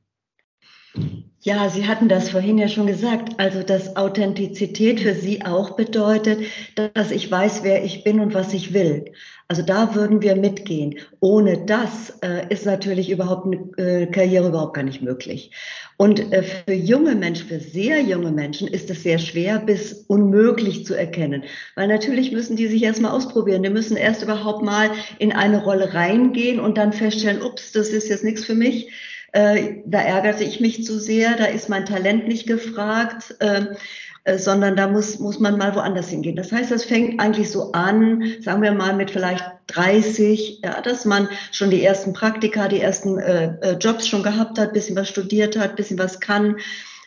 Ja, 1.42 1.68
Sie 1.68 1.86
hatten 1.86 2.08
das 2.08 2.30
vorhin 2.30 2.58
ja 2.58 2.66
schon 2.66 2.88
gesagt. 2.88 3.38
Also, 3.38 3.62
dass 3.62 3.96
Authentizität 3.96 5.00
für 5.00 5.14
Sie 5.14 5.44
auch 5.44 5.76
bedeutet, 5.76 6.40
dass 6.94 7.12
ich 7.12 7.30
weiß, 7.30 7.62
wer 7.62 7.84
ich 7.84 8.02
bin 8.02 8.18
und 8.18 8.34
was 8.34 8.52
ich 8.54 8.74
will. 8.74 9.12
Also 9.46 9.62
da 9.62 9.94
würden 9.94 10.20
wir 10.20 10.34
mitgehen. 10.34 10.98
Ohne 11.20 11.64
das 11.64 12.18
äh, 12.22 12.52
ist 12.52 12.66
natürlich 12.66 13.08
überhaupt 13.08 13.46
eine 13.46 14.02
äh, 14.02 14.06
Karriere 14.06 14.48
überhaupt 14.48 14.74
gar 14.74 14.82
nicht 14.82 15.00
möglich. 15.00 15.52
Und 15.96 16.32
äh, 16.32 16.42
für 16.42 16.74
junge 16.74 17.14
Menschen, 17.14 17.46
für 17.46 17.60
sehr 17.60 18.02
junge 18.02 18.32
Menschen 18.32 18.68
ist 18.68 18.90
es 18.90 19.04
sehr 19.04 19.18
schwer 19.18 19.60
bis 19.60 20.04
unmöglich 20.08 20.84
zu 20.84 20.94
erkennen. 20.94 21.44
Weil 21.76 21.88
natürlich 21.88 22.32
müssen 22.32 22.56
die 22.56 22.66
sich 22.66 22.82
erstmal 22.82 23.12
ausprobieren. 23.12 23.62
Die 23.62 23.70
müssen 23.70 23.96
erst 23.96 24.22
überhaupt 24.22 24.62
mal 24.64 24.90
in 25.18 25.32
eine 25.32 25.62
Rolle 25.62 25.94
reingehen 25.94 26.58
und 26.58 26.76
dann 26.76 26.92
feststellen, 26.92 27.40
ups, 27.40 27.72
das 27.72 27.88
ist 27.90 28.08
jetzt 28.08 28.24
nichts 28.24 28.44
für 28.44 28.54
mich 28.54 28.88
äh, 29.32 29.76
da 29.84 30.00
ärgerte 30.00 30.44
ich 30.44 30.60
mich 30.60 30.84
zu 30.84 30.98
sehr, 30.98 31.36
da 31.36 31.44
ist 31.44 31.68
mein 31.68 31.84
Talent 31.84 32.28
nicht 32.28 32.46
gefragt, 32.46 33.36
ähm, 33.40 33.68
äh, 34.24 34.38
sondern 34.38 34.76
da 34.76 34.88
muss, 34.88 35.18
muss 35.18 35.38
man 35.38 35.58
mal 35.58 35.74
woanders 35.74 36.08
hingehen. 36.08 36.36
Das 36.36 36.52
heißt, 36.52 36.70
das 36.70 36.84
fängt 36.84 37.20
eigentlich 37.20 37.50
so 37.50 37.72
an, 37.72 38.22
sagen 38.40 38.62
wir 38.62 38.72
mal 38.72 38.94
mit 38.94 39.10
vielleicht 39.10 39.44
30, 39.68 40.60
ja, 40.64 40.80
dass 40.80 41.04
man 41.04 41.28
schon 41.52 41.70
die 41.70 41.84
ersten 41.84 42.12
Praktika, 42.12 42.68
die 42.68 42.80
ersten 42.80 43.18
äh, 43.18 43.54
äh, 43.60 43.76
Jobs 43.78 44.08
schon 44.08 44.22
gehabt 44.22 44.58
hat, 44.58 44.72
bisschen 44.72 44.96
was 44.96 45.08
studiert 45.08 45.58
hat, 45.58 45.76
bisschen 45.76 45.98
was 45.98 46.20
kann. 46.20 46.56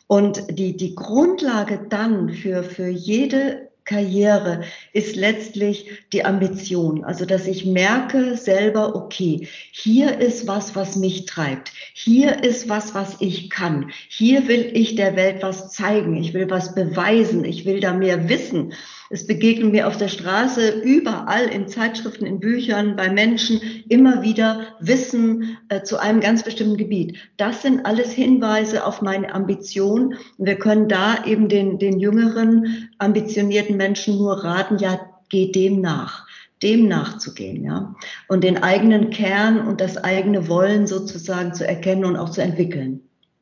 Und 0.08 0.44
die, 0.60 0.76
die 0.76 0.94
Grundlage 0.94 1.80
dann 1.90 2.30
für, 2.30 2.64
für 2.64 2.88
jede 2.88 3.71
Karriere 3.84 4.64
ist 4.94 5.16
letztlich 5.16 6.04
die 6.14 6.24
Ambition. 6.24 7.04
Also, 7.04 7.26
dass 7.26 7.48
ich 7.48 7.66
merke 7.66 8.38
selber, 8.38 8.96
okay, 8.96 9.48
hier 9.72 10.20
ist 10.20 10.48
was, 10.48 10.76
was 10.76 10.96
mich 10.96 11.26
treibt. 11.26 11.72
Hier 11.94 12.44
ist 12.44 12.70
was, 12.70 12.94
was 12.94 13.18
ich 13.20 13.50
kann. 13.50 13.92
Hier 14.08 14.48
will 14.48 14.72
ich 14.74 14.96
der 14.96 15.16
Welt 15.16 15.42
was 15.42 15.72
zeigen. 15.72 16.16
Ich 16.16 16.34
will 16.34 16.50
was 16.50 16.76
beweisen. 16.76 17.44
Ich 17.44 17.66
will 17.66 17.80
da 17.80 17.94
mehr 17.94 18.30
wissen. 18.30 18.74
Es 19.14 19.28
begegnen 19.28 19.72
mir 19.72 19.88
auf 19.90 19.98
der 19.98 20.08
Straße, 20.08 20.70
überall 20.84 21.48
in 21.48 21.68
Zeitschriften, 21.68 22.26
in 22.26 22.40
Büchern, 22.40 22.96
bei 22.96 23.10
Menschen 23.10 23.60
immer 23.90 24.22
wieder 24.22 24.68
Wissen 24.80 25.58
äh, 25.68 25.84
zu 25.84 25.98
einem 25.98 26.22
ganz 26.22 26.44
bestimmten 26.44 26.78
Gebiet. 26.78 27.18
Das 27.36 27.62
sind 27.62 27.86
alles 27.86 28.14
Hinweise 28.14 28.86
auf 28.86 29.02
meine 29.02 29.36
Ambition. 29.36 30.16
Und 30.38 30.46
wir 30.46 30.56
können 30.56 30.88
da 30.88 31.26
eben 31.26 31.50
den, 31.50 31.78
den 31.78 32.00
jüngeren, 32.00 32.90
ambitionierten 33.00 33.76
Menschen 33.76 34.18
nur 34.18 34.46
raten, 34.46 34.78
ja, 34.78 34.98
geh 35.28 35.52
dem 35.52 35.82
nach 35.82 36.26
dem 36.64 36.88
nachzugehen, 36.88 37.64
ja, 37.64 37.96
und 38.28 38.44
den 38.44 38.62
eigenen 38.62 39.10
Kern 39.10 39.68
und 39.68 39.82
das 39.82 39.98
eigene 39.98 40.48
Wollen 40.48 40.86
sozusagen 40.86 41.54
zu 41.54 41.68
erkennen 41.68 42.06
und 42.06 42.18
auch 42.18 42.30
zu 42.30 42.42
entwickeln. 42.42 43.02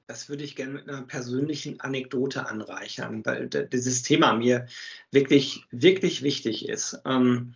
Das 0.10 0.28
würde 0.28 0.44
ich 0.44 0.56
gerne 0.56 0.74
mit 0.74 0.90
einer 0.90 1.04
persönlichen 1.04 1.82
Anekdote 1.82 2.48
anreichern, 2.48 3.24
weil 3.28 3.48
dieses 3.48 4.02
Thema 4.02 4.34
mir 4.34 4.66
wirklich, 5.12 5.66
wirklich 5.70 6.24
wichtig 6.24 6.68
ist. 6.68 7.00
Ähm, 7.06 7.54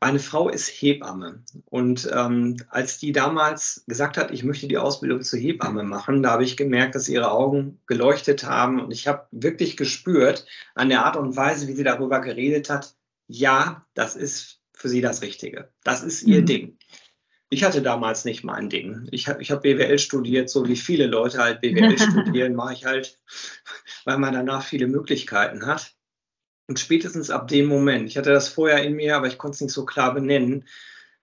meine 0.00 0.20
Frau 0.20 0.48
ist 0.48 0.68
Hebamme 0.68 1.44
und 1.66 2.08
ähm, 2.10 2.56
als 2.70 2.96
die 2.96 3.12
damals 3.12 3.84
gesagt 3.86 4.16
hat, 4.16 4.30
ich 4.30 4.42
möchte 4.42 4.68
die 4.68 4.78
Ausbildung 4.78 5.20
zur 5.20 5.38
Hebamme 5.38 5.82
machen, 5.82 6.22
da 6.22 6.30
habe 6.30 6.44
ich 6.44 6.56
gemerkt, 6.56 6.94
dass 6.94 7.10
ihre 7.10 7.30
Augen 7.30 7.78
geleuchtet 7.84 8.44
haben 8.44 8.80
und 8.80 8.90
ich 8.90 9.06
habe 9.06 9.26
wirklich 9.30 9.76
gespürt 9.76 10.46
an 10.74 10.88
der 10.88 11.04
Art 11.04 11.18
und 11.18 11.36
Weise, 11.36 11.68
wie 11.68 11.74
sie 11.74 11.84
darüber 11.84 12.22
geredet 12.22 12.70
hat, 12.70 12.94
ja, 13.26 13.84
das 13.92 14.16
ist 14.16 14.62
für 14.72 14.88
sie 14.88 15.02
das 15.02 15.20
Richtige. 15.20 15.68
Das 15.84 16.02
ist 16.02 16.22
ihr 16.22 16.40
mhm. 16.40 16.46
Ding. 16.46 16.78
Ich 17.52 17.64
hatte 17.64 17.82
damals 17.82 18.24
nicht 18.24 18.44
mein 18.44 18.70
Ding. 18.70 19.08
Ich 19.10 19.28
habe 19.28 19.42
ich 19.42 19.50
hab 19.50 19.62
BWL 19.62 19.98
studiert, 19.98 20.48
so 20.48 20.68
wie 20.68 20.76
viele 20.76 21.06
Leute 21.06 21.38
halt 21.38 21.60
BWL 21.60 21.98
studieren, 21.98 22.54
mache 22.54 22.74
ich 22.74 22.84
halt, 22.84 23.18
weil 24.04 24.18
man 24.18 24.32
danach 24.32 24.64
viele 24.64 24.86
Möglichkeiten 24.86 25.66
hat. 25.66 25.94
Und 26.68 26.78
spätestens 26.78 27.30
ab 27.30 27.48
dem 27.48 27.66
Moment, 27.66 28.08
ich 28.08 28.16
hatte 28.16 28.30
das 28.30 28.48
vorher 28.48 28.84
in 28.84 28.94
mir, 28.94 29.16
aber 29.16 29.26
ich 29.26 29.38
konnte 29.38 29.56
es 29.56 29.60
nicht 29.60 29.72
so 29.72 29.84
klar 29.84 30.14
benennen, 30.14 30.64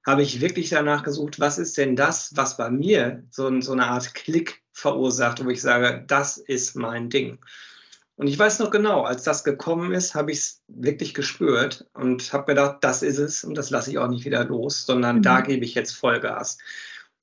habe 0.05 0.21
ich 0.21 0.41
wirklich 0.41 0.69
danach 0.69 1.03
gesucht, 1.03 1.39
was 1.39 1.57
ist 1.57 1.77
denn 1.77 1.95
das, 1.95 2.35
was 2.35 2.57
bei 2.57 2.69
mir 2.69 3.23
so, 3.29 3.61
so 3.61 3.71
eine 3.71 3.87
Art 3.87 4.13
Klick 4.13 4.61
verursacht, 4.73 5.43
wo 5.43 5.49
ich 5.49 5.61
sage, 5.61 6.03
das 6.07 6.37
ist 6.37 6.75
mein 6.75 7.09
Ding. 7.09 7.39
Und 8.17 8.27
ich 8.27 8.37
weiß 8.37 8.57
noch 8.59 8.71
genau, 8.71 9.03
als 9.03 9.23
das 9.23 9.43
gekommen 9.43 9.93
ist, 9.93 10.15
habe 10.15 10.31
ich 10.31 10.39
es 10.39 10.63
wirklich 10.67 11.13
gespürt 11.13 11.87
und 11.93 12.33
habe 12.33 12.45
gedacht, 12.45 12.77
das 12.81 13.03
ist 13.03 13.19
es 13.19 13.43
und 13.43 13.55
das 13.55 13.69
lasse 13.69 13.91
ich 13.91 13.99
auch 13.99 14.07
nicht 14.07 14.25
wieder 14.25 14.43
los, 14.43 14.85
sondern 14.85 15.17
mhm. 15.17 15.21
da 15.21 15.41
gebe 15.41 15.63
ich 15.63 15.75
jetzt 15.75 15.93
Vollgas. 15.93 16.57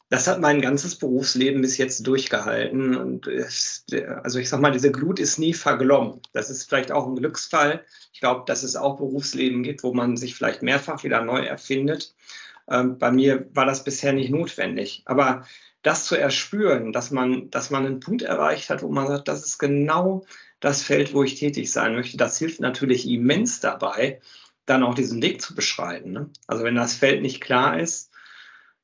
Das 0.09 0.29
hat 0.29 0.41
mein 0.41 0.61
ganzes 0.61 0.97
Berufsleben 0.97 1.63
bis 1.63 1.79
jetzt 1.79 2.07
durchgehalten. 2.07 2.95
Und 2.95 3.27
es, 3.27 3.85
also 4.23 4.39
ich 4.39 4.49
sag 4.49 4.61
mal, 4.61 4.71
diese 4.71 4.93
Glut 4.93 5.19
ist 5.19 5.39
nie 5.39 5.53
verglommen. 5.53 6.21
Das 6.33 6.49
ist 6.49 6.69
vielleicht 6.69 6.93
auch 6.93 7.09
ein 7.09 7.17
Glücksfall. 7.17 7.85
Ich 8.13 8.21
glaube, 8.21 8.45
dass 8.47 8.63
es 8.63 8.77
auch 8.77 8.97
Berufsleben 8.97 9.65
gibt, 9.65 9.83
wo 9.83 9.93
man 9.93 10.17
sich 10.17 10.37
vielleicht 10.37 10.63
mehrfach 10.63 11.03
wieder 11.03 11.23
neu 11.23 11.41
erfindet. 11.41 12.15
Ähm, 12.71 12.99
bei 12.99 13.11
mir 13.11 13.49
war 13.53 13.67
das 13.67 13.83
bisher 13.83 14.13
nicht 14.13 14.31
notwendig. 14.31 15.03
Aber 15.07 15.45
das 15.83 16.05
zu 16.05 16.15
erspüren, 16.15 16.93
dass 16.93 17.11
man, 17.11 17.51
dass 17.51 17.71
man 17.71 17.85
einen 17.85 18.01
Punkt 18.01 18.23
erreicht 18.23 18.71
hat, 18.71 18.83
wo 18.83 18.89
man 18.89 19.09
sagt, 19.09 19.27
das 19.27 19.45
ist 19.45 19.59
genau 19.59 20.25
das 20.65 20.83
Feld, 20.83 21.13
wo 21.13 21.23
ich 21.23 21.35
tätig 21.35 21.71
sein 21.71 21.95
möchte. 21.95 22.17
Das 22.17 22.39
hilft 22.39 22.61
natürlich 22.61 23.07
immens 23.07 23.61
dabei, 23.61 24.21
dann 24.65 24.83
auch 24.83 24.95
diesen 24.95 25.23
Weg 25.23 25.43
zu 25.43 25.55
beschreiten. 25.55 26.13
Ne? 26.13 26.31
Also 26.47 26.65
wenn 26.65 26.75
das 26.75 26.95
Feld 26.95 27.21
nicht 27.21 27.43
klar 27.43 27.79
ist, 27.79 28.11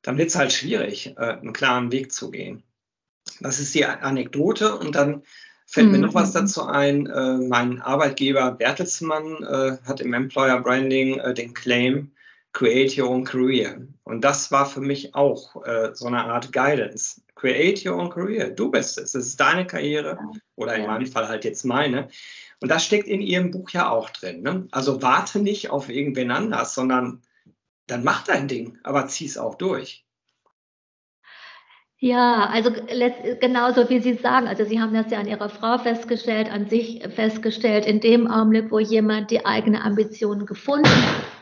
dann 0.03 0.17
wird 0.17 0.29
es 0.29 0.35
halt 0.35 0.53
schwierig, 0.53 1.15
äh, 1.17 1.21
einen 1.21 1.53
klaren 1.53 1.91
Weg 1.91 2.11
zu 2.11 2.29
gehen. 2.29 2.63
Das 3.39 3.59
ist 3.59 3.73
die 3.73 3.85
Anekdote 3.85 4.77
und 4.77 4.95
dann 4.95 5.23
fällt 5.65 5.87
mhm. 5.87 5.93
mir 5.93 5.99
noch 5.99 6.13
was 6.13 6.29
mhm. 6.33 6.39
dazu 6.39 6.65
ein. 6.65 7.07
Äh, 7.07 7.37
mein 7.37 7.81
Arbeitgeber 7.81 8.51
Bertelsmann 8.51 9.43
äh, 9.43 9.77
hat 9.83 10.01
im 10.01 10.13
Employer 10.13 10.61
Branding 10.61 11.17
äh, 11.17 11.33
den 11.33 11.55
Claim 11.55 12.11
Create 12.53 12.97
Your 12.97 13.09
Own 13.09 13.23
Career. 13.23 13.87
Und 14.03 14.25
das 14.25 14.51
war 14.51 14.65
für 14.65 14.81
mich 14.81 15.15
auch 15.15 15.65
äh, 15.65 15.91
so 15.93 16.07
eine 16.07 16.25
Art 16.25 16.51
Guidance. 16.51 17.21
Create 17.35 17.85
your 17.85 17.97
own 17.97 18.09
career. 18.09 18.49
Du 18.49 18.69
bist 18.69 18.99
es. 18.99 19.15
Es 19.15 19.27
ist 19.29 19.39
deine 19.39 19.65
Karriere 19.65 20.19
oder 20.55 20.75
in 20.75 20.85
meinem 20.85 21.07
Fall 21.07 21.27
halt 21.27 21.43
jetzt 21.43 21.63
meine. 21.63 22.09
Und 22.59 22.69
das 22.69 22.85
steckt 22.85 23.07
in 23.07 23.21
Ihrem 23.21 23.49
Buch 23.49 23.71
ja 23.71 23.89
auch 23.89 24.11
drin. 24.11 24.43
Ne? 24.43 24.67
Also 24.71 25.01
warte 25.01 25.39
nicht 25.39 25.71
auf 25.71 25.89
irgendwen 25.89 26.29
anders, 26.29 26.75
sondern 26.75 27.21
dann 27.87 28.03
mach 28.03 28.25
dein 28.25 28.47
Ding, 28.47 28.77
aber 28.83 29.07
zieh 29.07 29.25
es 29.25 29.37
auch 29.37 29.55
durch. 29.55 30.05
Ja, 31.97 32.47
also 32.47 32.71
genauso 33.39 33.89
wie 33.89 34.01
Sie 34.01 34.15
sagen, 34.15 34.47
also 34.47 34.65
Sie 34.65 34.79
haben 34.79 34.93
das 34.93 35.09
ja 35.09 35.19
an 35.19 35.27
Ihrer 35.27 35.49
Frau 35.49 35.77
festgestellt, 35.77 36.51
an 36.51 36.67
sich 36.67 37.01
festgestellt, 37.15 37.85
in 37.85 38.01
dem 38.01 38.27
Augenblick, 38.27 38.71
wo 38.71 38.79
jemand 38.79 39.31
die 39.31 39.45
eigene 39.45 39.83
Ambition 39.83 40.45
gefunden 40.45 40.89
hat 40.89 41.40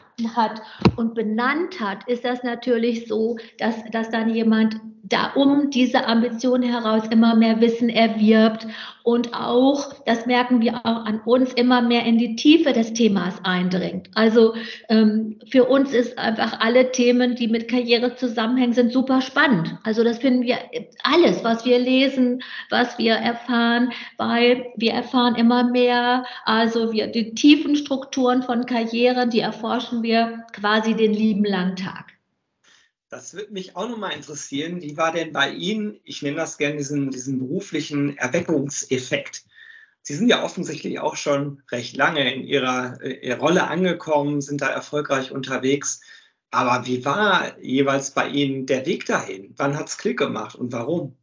und 0.95 1.13
benannt 1.15 1.79
hat, 1.79 2.07
ist 2.07 2.25
das 2.25 2.43
natürlich 2.43 3.07
so, 3.07 3.37
dass, 3.57 3.75
dass 3.91 4.09
dann 4.09 4.33
jemand 4.33 4.79
da 5.09 5.31
um 5.35 5.69
diese 5.71 6.07
Ambition 6.07 6.61
heraus 6.61 7.03
immer 7.09 7.35
mehr 7.35 7.59
Wissen 7.61 7.89
erwirbt 7.89 8.67
und 9.03 9.33
auch, 9.33 9.91
das 10.05 10.27
merken 10.27 10.61
wir 10.61 10.85
auch 10.85 11.05
an 11.05 11.21
uns, 11.25 11.53
immer 11.53 11.81
mehr 11.81 12.05
in 12.05 12.19
die 12.19 12.35
Tiefe 12.35 12.73
des 12.73 12.93
Themas 12.93 13.39
eindringt. 13.43 14.09
Also 14.13 14.53
ähm, 14.87 15.39
für 15.49 15.65
uns 15.65 15.93
ist 15.93 16.19
einfach 16.19 16.59
alle 16.59 16.91
Themen, 16.91 17.33
die 17.35 17.47
mit 17.47 17.67
Karriere 17.67 18.15
zusammenhängen, 18.15 18.73
sind 18.73 18.93
super 18.93 19.21
spannend. 19.21 19.77
Also 19.83 20.03
das 20.03 20.19
finden 20.19 20.43
wir 20.43 20.57
alles, 21.03 21.43
was 21.43 21.65
wir 21.65 21.79
lesen, 21.79 22.43
was 22.69 22.99
wir 22.99 23.13
erfahren, 23.13 23.91
weil 24.17 24.67
wir 24.75 24.93
erfahren 24.93 25.33
immer 25.35 25.63
mehr, 25.63 26.25
also 26.45 26.93
wir, 26.93 27.07
die 27.07 27.33
tiefen 27.33 27.75
Strukturen 27.75 28.43
von 28.43 28.67
Karrieren, 28.67 29.31
die 29.31 29.39
erforschen 29.39 30.03
wir 30.03 30.43
quasi 30.53 30.93
den 30.93 31.13
lieben 31.13 31.45
langen 31.45 31.77
Tag. 31.77 32.18
Das 33.09 33.33
würde 33.33 33.51
mich 33.51 33.75
auch 33.75 33.89
nochmal 33.89 34.13
interessieren. 34.13 34.81
Wie 34.81 34.95
war 34.95 35.11
denn 35.11 35.33
bei 35.33 35.51
Ihnen, 35.51 35.99
ich 36.03 36.21
nenne 36.21 36.37
das 36.37 36.57
gerne 36.57 36.77
diesen, 36.77 37.09
diesen 37.09 37.39
beruflichen 37.39 38.15
Erweckungseffekt? 38.17 39.45
Sie 40.03 40.15
sind 40.15 40.29
ja 40.29 40.43
offensichtlich 40.43 40.99
auch 40.99 41.15
schon 41.15 41.63
recht 41.71 41.97
lange 41.97 42.33
in 42.33 42.43
Ihrer, 42.43 43.01
äh, 43.01 43.27
Ihrer 43.27 43.39
Rolle 43.39 43.67
angekommen, 43.67 44.41
sind 44.41 44.61
da 44.61 44.69
erfolgreich 44.69 45.31
unterwegs. 45.31 46.01
Aber 46.51 46.85
wie 46.85 47.03
war 47.05 47.59
jeweils 47.59 48.11
bei 48.11 48.27
Ihnen 48.29 48.65
der 48.65 48.85
Weg 48.85 49.05
dahin? 49.05 49.53
Wann 49.57 49.77
hat 49.77 49.89
es 49.89 49.97
Klick 49.97 50.17
gemacht 50.19 50.55
und 50.55 50.71
warum? 50.71 51.18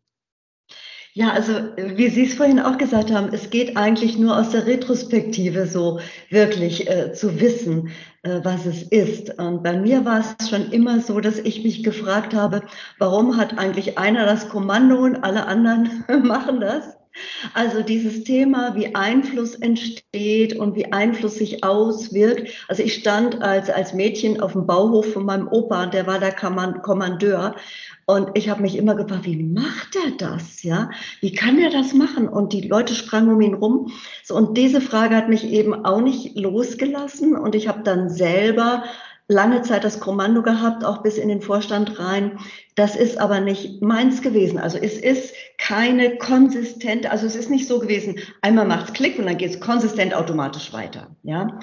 Ja, 1.16 1.30
also 1.30 1.54
wie 1.78 2.10
Sie 2.10 2.24
es 2.26 2.34
vorhin 2.34 2.60
auch 2.60 2.76
gesagt 2.76 3.10
haben, 3.10 3.32
es 3.32 3.48
geht 3.48 3.74
eigentlich 3.78 4.18
nur 4.18 4.36
aus 4.36 4.50
der 4.50 4.66
Retrospektive 4.66 5.66
so 5.66 5.98
wirklich 6.28 6.90
äh, 6.90 7.14
zu 7.14 7.40
wissen, 7.40 7.88
äh, 8.22 8.40
was 8.42 8.66
es 8.66 8.82
ist. 8.82 9.30
Und 9.38 9.62
bei 9.62 9.78
mir 9.78 10.04
war 10.04 10.20
es 10.20 10.50
schon 10.50 10.70
immer 10.72 11.00
so, 11.00 11.18
dass 11.20 11.38
ich 11.38 11.64
mich 11.64 11.82
gefragt 11.82 12.34
habe, 12.34 12.60
warum 12.98 13.38
hat 13.38 13.56
eigentlich 13.56 13.96
einer 13.96 14.26
das 14.26 14.50
Kommando 14.50 14.98
und 14.98 15.24
alle 15.24 15.46
anderen 15.46 16.04
machen 16.22 16.60
das? 16.60 16.95
Also 17.54 17.82
dieses 17.82 18.24
Thema, 18.24 18.74
wie 18.74 18.94
Einfluss 18.94 19.54
entsteht 19.54 20.56
und 20.56 20.76
wie 20.76 20.92
Einfluss 20.92 21.36
sich 21.36 21.64
auswirkt. 21.64 22.50
Also 22.68 22.82
ich 22.82 22.94
stand 22.94 23.42
als, 23.42 23.70
als 23.70 23.94
Mädchen 23.94 24.40
auf 24.40 24.52
dem 24.52 24.66
Bauhof 24.66 25.12
von 25.12 25.24
meinem 25.24 25.48
Opa, 25.48 25.86
der 25.86 26.06
war 26.06 26.18
der 26.18 26.32
Kommandeur. 26.32 27.56
Und 28.06 28.30
ich 28.34 28.48
habe 28.48 28.62
mich 28.62 28.76
immer 28.76 28.94
gefragt, 28.94 29.24
wie 29.24 29.42
macht 29.42 29.96
er 29.96 30.12
das? 30.16 30.62
Ja, 30.62 30.90
wie 31.20 31.32
kann 31.32 31.58
er 31.58 31.70
das 31.70 31.92
machen? 31.92 32.28
Und 32.28 32.52
die 32.52 32.68
Leute 32.68 32.94
sprangen 32.94 33.34
um 33.34 33.40
ihn 33.40 33.54
rum. 33.54 33.92
So, 34.22 34.36
und 34.36 34.56
diese 34.56 34.80
Frage 34.80 35.16
hat 35.16 35.28
mich 35.28 35.44
eben 35.44 35.84
auch 35.84 36.00
nicht 36.00 36.36
losgelassen. 36.36 37.36
Und 37.36 37.54
ich 37.54 37.66
habe 37.66 37.82
dann 37.82 38.08
selber 38.08 38.84
lange 39.28 39.62
Zeit 39.62 39.82
das 39.82 39.98
Kommando 39.98 40.42
gehabt, 40.42 40.84
auch 40.84 41.02
bis 41.02 41.18
in 41.18 41.28
den 41.28 41.42
Vorstand 41.42 41.98
rein. 41.98 42.38
Das 42.76 42.94
ist 42.94 43.16
aber 43.16 43.40
nicht 43.40 43.80
meins 43.80 44.20
gewesen. 44.20 44.58
Also 44.58 44.76
es 44.76 44.98
ist 44.98 45.32
keine 45.56 46.18
konsistente, 46.18 47.10
also 47.10 47.26
es 47.26 47.34
ist 47.34 47.48
nicht 47.48 47.66
so 47.66 47.80
gewesen, 47.80 48.16
einmal 48.42 48.66
macht's 48.66 48.92
Klick 48.92 49.18
und 49.18 49.24
dann 49.24 49.38
geht's 49.38 49.60
konsistent 49.60 50.14
automatisch 50.14 50.74
weiter. 50.74 51.16
Ja, 51.22 51.58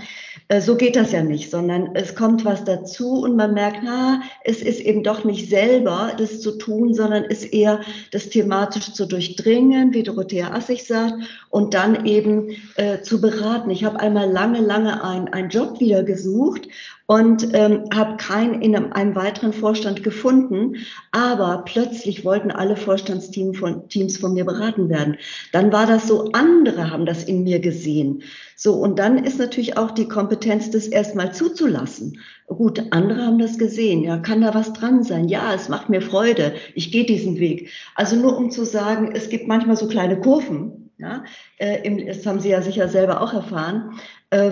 äh, 0.47 0.59
so 0.59 0.75
geht 0.75 0.95
das 0.95 1.11
ja 1.11 1.21
nicht, 1.21 1.51
sondern 1.51 1.91
es 1.93 2.15
kommt 2.15 2.45
was 2.45 2.63
dazu 2.63 3.21
und 3.21 3.35
man 3.35 3.53
merkt, 3.53 3.81
na, 3.83 4.23
es 4.43 4.63
ist 4.63 4.79
eben 4.79 5.03
doch 5.03 5.23
nicht 5.23 5.49
selber 5.49 6.13
das 6.17 6.41
zu 6.41 6.57
tun, 6.57 6.95
sondern 6.95 7.25
ist 7.25 7.45
eher 7.45 7.81
das 8.11 8.29
thematisch 8.29 8.93
zu 8.93 9.05
durchdringen, 9.05 9.93
wie 9.93 10.01
Dorothea 10.01 10.51
Assig 10.51 10.83
sagt, 10.87 11.13
und 11.51 11.75
dann 11.75 12.07
eben 12.07 12.55
äh, 12.75 13.01
zu 13.01 13.21
beraten. 13.21 13.69
Ich 13.69 13.83
habe 13.83 13.99
einmal 13.99 14.31
lange, 14.31 14.61
lange 14.61 15.03
einen 15.03 15.49
Job 15.49 15.79
wieder 15.79 16.01
gesucht 16.03 16.67
und 17.05 17.53
ähm, 17.53 17.83
habe 17.93 18.17
keinen 18.17 18.61
in 18.61 18.75
einem, 18.75 18.93
einem, 18.93 19.15
weiteren 19.15 19.53
Vorstand 19.53 20.03
gefunden, 20.03 20.77
aber 21.11 21.63
plötzlich 21.65 22.25
wollten 22.25 22.51
alle 22.51 22.75
Vorstandsteams 22.75 23.57
von, 23.57 23.87
Teams 23.89 24.17
von 24.17 24.33
mir 24.33 24.45
beraten 24.45 24.89
werden. 24.89 25.17
Dann 25.51 25.71
war 25.71 25.85
das 25.85 26.07
so, 26.07 26.31
andere 26.31 26.89
haben 26.89 27.05
das 27.05 27.23
in 27.23 27.43
mir 27.43 27.59
gesehen. 27.59 28.23
So, 28.55 28.73
und 28.73 28.99
dann 28.99 29.23
ist 29.23 29.39
natürlich 29.39 29.77
auch 29.77 29.91
die 29.91 30.07
Kompetenz, 30.07 30.71
das 30.71 30.87
erstmal 30.87 31.33
zuzulassen. 31.33 32.19
Gut, 32.47 32.81
andere 32.91 33.25
haben 33.25 33.39
das 33.39 33.57
gesehen. 33.57 34.03
Ja, 34.03 34.17
kann 34.17 34.41
da 34.41 34.53
was 34.53 34.73
dran 34.73 35.03
sein? 35.03 35.27
Ja, 35.27 35.53
es 35.53 35.69
macht 35.69 35.89
mir 35.89 36.01
Freude. 36.01 36.53
Ich 36.75 36.91
gehe 36.91 37.05
diesen 37.05 37.39
Weg. 37.39 37.69
Also 37.95 38.15
nur 38.15 38.37
um 38.37 38.51
zu 38.51 38.65
sagen, 38.65 39.11
es 39.13 39.29
gibt 39.29 39.47
manchmal 39.47 39.77
so 39.77 39.87
kleine 39.87 40.19
Kurven, 40.19 40.83
ja, 40.99 41.23
äh, 41.57 42.05
das 42.05 42.25
haben 42.25 42.39
Sie 42.39 42.49
ja 42.49 42.61
sicher 42.61 42.87
selber 42.87 43.21
auch 43.21 43.33
erfahren, 43.33 43.99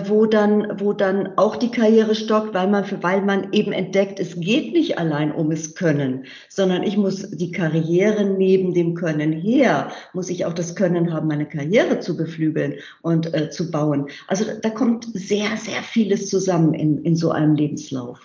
wo 0.08 0.26
dann, 0.26 0.80
wo 0.80 0.92
dann 0.92 1.36
auch 1.36 1.56
die 1.56 1.70
Karriere 1.70 2.14
stockt, 2.14 2.54
weil 2.54 2.68
man, 2.68 2.84
weil 3.02 3.22
man 3.22 3.52
eben 3.52 3.72
entdeckt, 3.72 4.20
es 4.20 4.38
geht 4.38 4.72
nicht 4.72 4.98
allein 4.98 5.32
um 5.32 5.50
es 5.50 5.74
Können, 5.74 6.26
sondern 6.48 6.82
ich 6.82 6.96
muss 6.96 7.30
die 7.30 7.50
Karriere 7.50 8.24
neben 8.24 8.74
dem 8.74 8.94
Können 8.94 9.32
her, 9.32 9.90
muss 10.12 10.30
ich 10.30 10.46
auch 10.46 10.52
das 10.52 10.76
Können 10.76 11.12
haben, 11.12 11.26
meine 11.26 11.48
Karriere 11.48 11.98
zu 11.98 12.16
beflügeln 12.16 12.74
und 13.02 13.34
äh, 13.34 13.50
zu 13.50 13.70
bauen. 13.70 14.08
Also 14.28 14.44
da 14.60 14.70
kommt 14.70 15.06
sehr, 15.14 15.56
sehr 15.56 15.82
vieles 15.82 16.28
zusammen 16.28 16.74
in, 16.74 17.02
in 17.04 17.16
so 17.16 17.30
einem 17.32 17.56
Lebenslauf. 17.56 18.20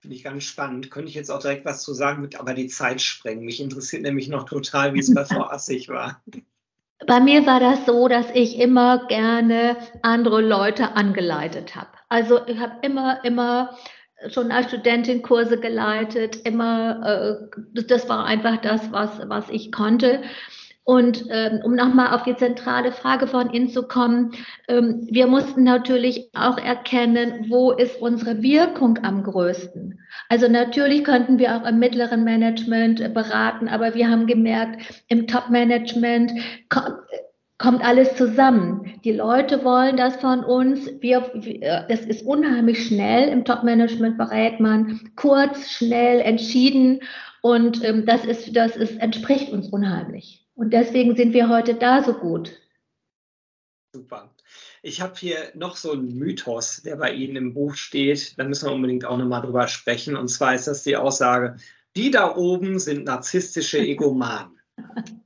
Finde 0.00 0.16
ich 0.16 0.24
ganz 0.24 0.44
spannend. 0.44 0.90
Könnte 0.90 1.08
ich 1.08 1.14
jetzt 1.14 1.30
auch 1.30 1.40
direkt 1.40 1.64
was 1.64 1.82
zu 1.82 1.94
sagen, 1.94 2.20
mit 2.20 2.38
aber 2.38 2.52
die 2.52 2.68
Zeit 2.68 3.00
sprengen. 3.00 3.46
Mich 3.46 3.58
interessiert 3.58 4.02
nämlich 4.02 4.28
noch 4.28 4.44
total, 4.44 4.92
wie 4.92 5.00
es 5.00 5.14
bei 5.14 5.24
Frau 5.24 5.44
Assig 5.44 5.88
war. 5.88 6.22
Bei 7.06 7.20
mir 7.20 7.46
war 7.46 7.60
das 7.60 7.86
so, 7.86 8.08
dass 8.08 8.30
ich 8.30 8.58
immer 8.58 9.06
gerne 9.08 9.76
andere 10.02 10.40
Leute 10.40 10.96
angeleitet 10.96 11.76
habe. 11.76 11.90
Also 12.08 12.46
ich 12.46 12.58
habe 12.58 12.74
immer, 12.82 13.24
immer 13.24 13.76
schon 14.28 14.52
als 14.52 14.68
Studentin 14.68 15.22
Kurse 15.22 15.58
geleitet, 15.58 16.36
immer, 16.46 17.48
äh, 17.74 17.82
das 17.86 18.08
war 18.08 18.24
einfach 18.24 18.58
das, 18.58 18.90
was, 18.92 19.28
was 19.28 19.50
ich 19.50 19.72
konnte. 19.72 20.22
Und 20.84 21.24
ähm, 21.30 21.60
um 21.64 21.74
nochmal 21.74 22.14
auf 22.14 22.24
die 22.24 22.36
zentrale 22.36 22.92
Frage 22.92 23.26
von 23.26 23.50
Ihnen 23.50 23.70
zu 23.70 23.84
kommen, 23.84 24.32
ähm, 24.68 25.06
wir 25.10 25.26
mussten 25.26 25.64
natürlich 25.64 26.28
auch 26.34 26.58
erkennen, 26.58 27.46
wo 27.48 27.72
ist 27.72 28.00
unsere 28.02 28.42
Wirkung 28.42 28.98
am 29.02 29.22
größten. 29.22 29.98
Also 30.28 30.46
natürlich 30.46 31.02
könnten 31.04 31.38
wir 31.38 31.56
auch 31.56 31.66
im 31.66 31.78
mittleren 31.78 32.22
Management 32.22 33.14
beraten, 33.14 33.68
aber 33.68 33.94
wir 33.94 34.10
haben 34.10 34.26
gemerkt, 34.26 35.02
im 35.08 35.26
Top-Management 35.26 36.32
kommt 37.56 37.82
alles 37.82 38.14
zusammen. 38.16 39.00
Die 39.04 39.12
Leute 39.12 39.64
wollen 39.64 39.96
das 39.96 40.16
von 40.16 40.44
uns. 40.44 40.86
Wir, 41.00 41.30
das 41.88 42.00
ist 42.04 42.26
unheimlich 42.26 42.86
schnell. 42.86 43.30
Im 43.30 43.46
Top-Management 43.46 44.18
berät 44.18 44.60
man 44.60 45.00
kurz, 45.16 45.70
schnell, 45.70 46.20
entschieden. 46.20 47.00
Und 47.40 47.82
ähm, 47.84 48.04
das, 48.04 48.26
ist, 48.26 48.54
das 48.54 48.76
ist, 48.76 49.00
entspricht 49.00 49.50
uns 49.50 49.68
unheimlich. 49.68 50.43
Und 50.54 50.72
deswegen 50.72 51.16
sind 51.16 51.32
wir 51.32 51.48
heute 51.48 51.74
da 51.74 52.02
so 52.02 52.14
gut. 52.14 52.60
Super. 53.92 54.34
Ich 54.82 55.00
habe 55.00 55.14
hier 55.16 55.38
noch 55.54 55.76
so 55.76 55.92
einen 55.92 56.16
Mythos, 56.16 56.82
der 56.82 56.96
bei 56.96 57.12
Ihnen 57.12 57.36
im 57.36 57.54
Buch 57.54 57.74
steht. 57.74 58.38
Da 58.38 58.44
müssen 58.44 58.68
wir 58.68 58.74
unbedingt 58.74 59.04
auch 59.04 59.16
nochmal 59.16 59.42
drüber 59.42 59.66
sprechen. 59.68 60.16
Und 60.16 60.28
zwar 60.28 60.54
ist 60.54 60.66
das 60.66 60.82
die 60.82 60.96
Aussage, 60.96 61.56
die 61.96 62.10
da 62.10 62.34
oben 62.36 62.78
sind 62.78 63.04
narzisstische 63.04 63.78
Egomanen. 63.78 64.58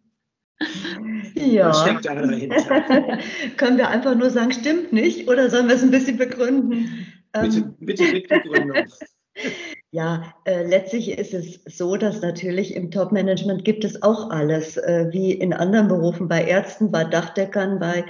Ja. 1.35 1.69
Was 1.69 1.83
steckt 1.83 2.05
da 2.05 2.17
dahinter? 2.17 3.19
Können 3.57 3.79
wir 3.79 3.89
einfach 3.89 4.17
nur 4.17 4.29
sagen, 4.29 4.51
stimmt 4.51 4.93
nicht? 4.93 5.29
Oder 5.29 5.51
sollen 5.51 5.69
wir 5.69 5.77
es 5.77 5.85
ein 5.85 5.93
bisschen 5.93 6.19
begründen? 6.19 7.07
Bitte, 7.33 7.59
ähm. 7.59 7.77
bitte 7.79 8.13
mit 8.13 8.29
Begründung. 8.29 8.77
Ja, 9.91 10.35
äh, 10.45 10.65
letztlich 10.67 11.11
ist 11.19 11.33
es 11.33 11.61
so, 11.65 11.97
dass 11.97 12.21
natürlich 12.21 12.75
im 12.75 12.91
Top-Management 12.91 13.65
gibt 13.65 13.85
es 13.85 14.03
auch 14.03 14.29
alles, 14.29 14.77
äh, 14.77 15.07
wie 15.13 15.33
in 15.33 15.55
anderen 15.55 15.89
Berufen, 15.89 16.29
bei 16.29 16.45
Ärzten, 16.45 16.91
bei 16.91 17.05
Dachdeckern, 17.05 17.79
bei 17.79 18.05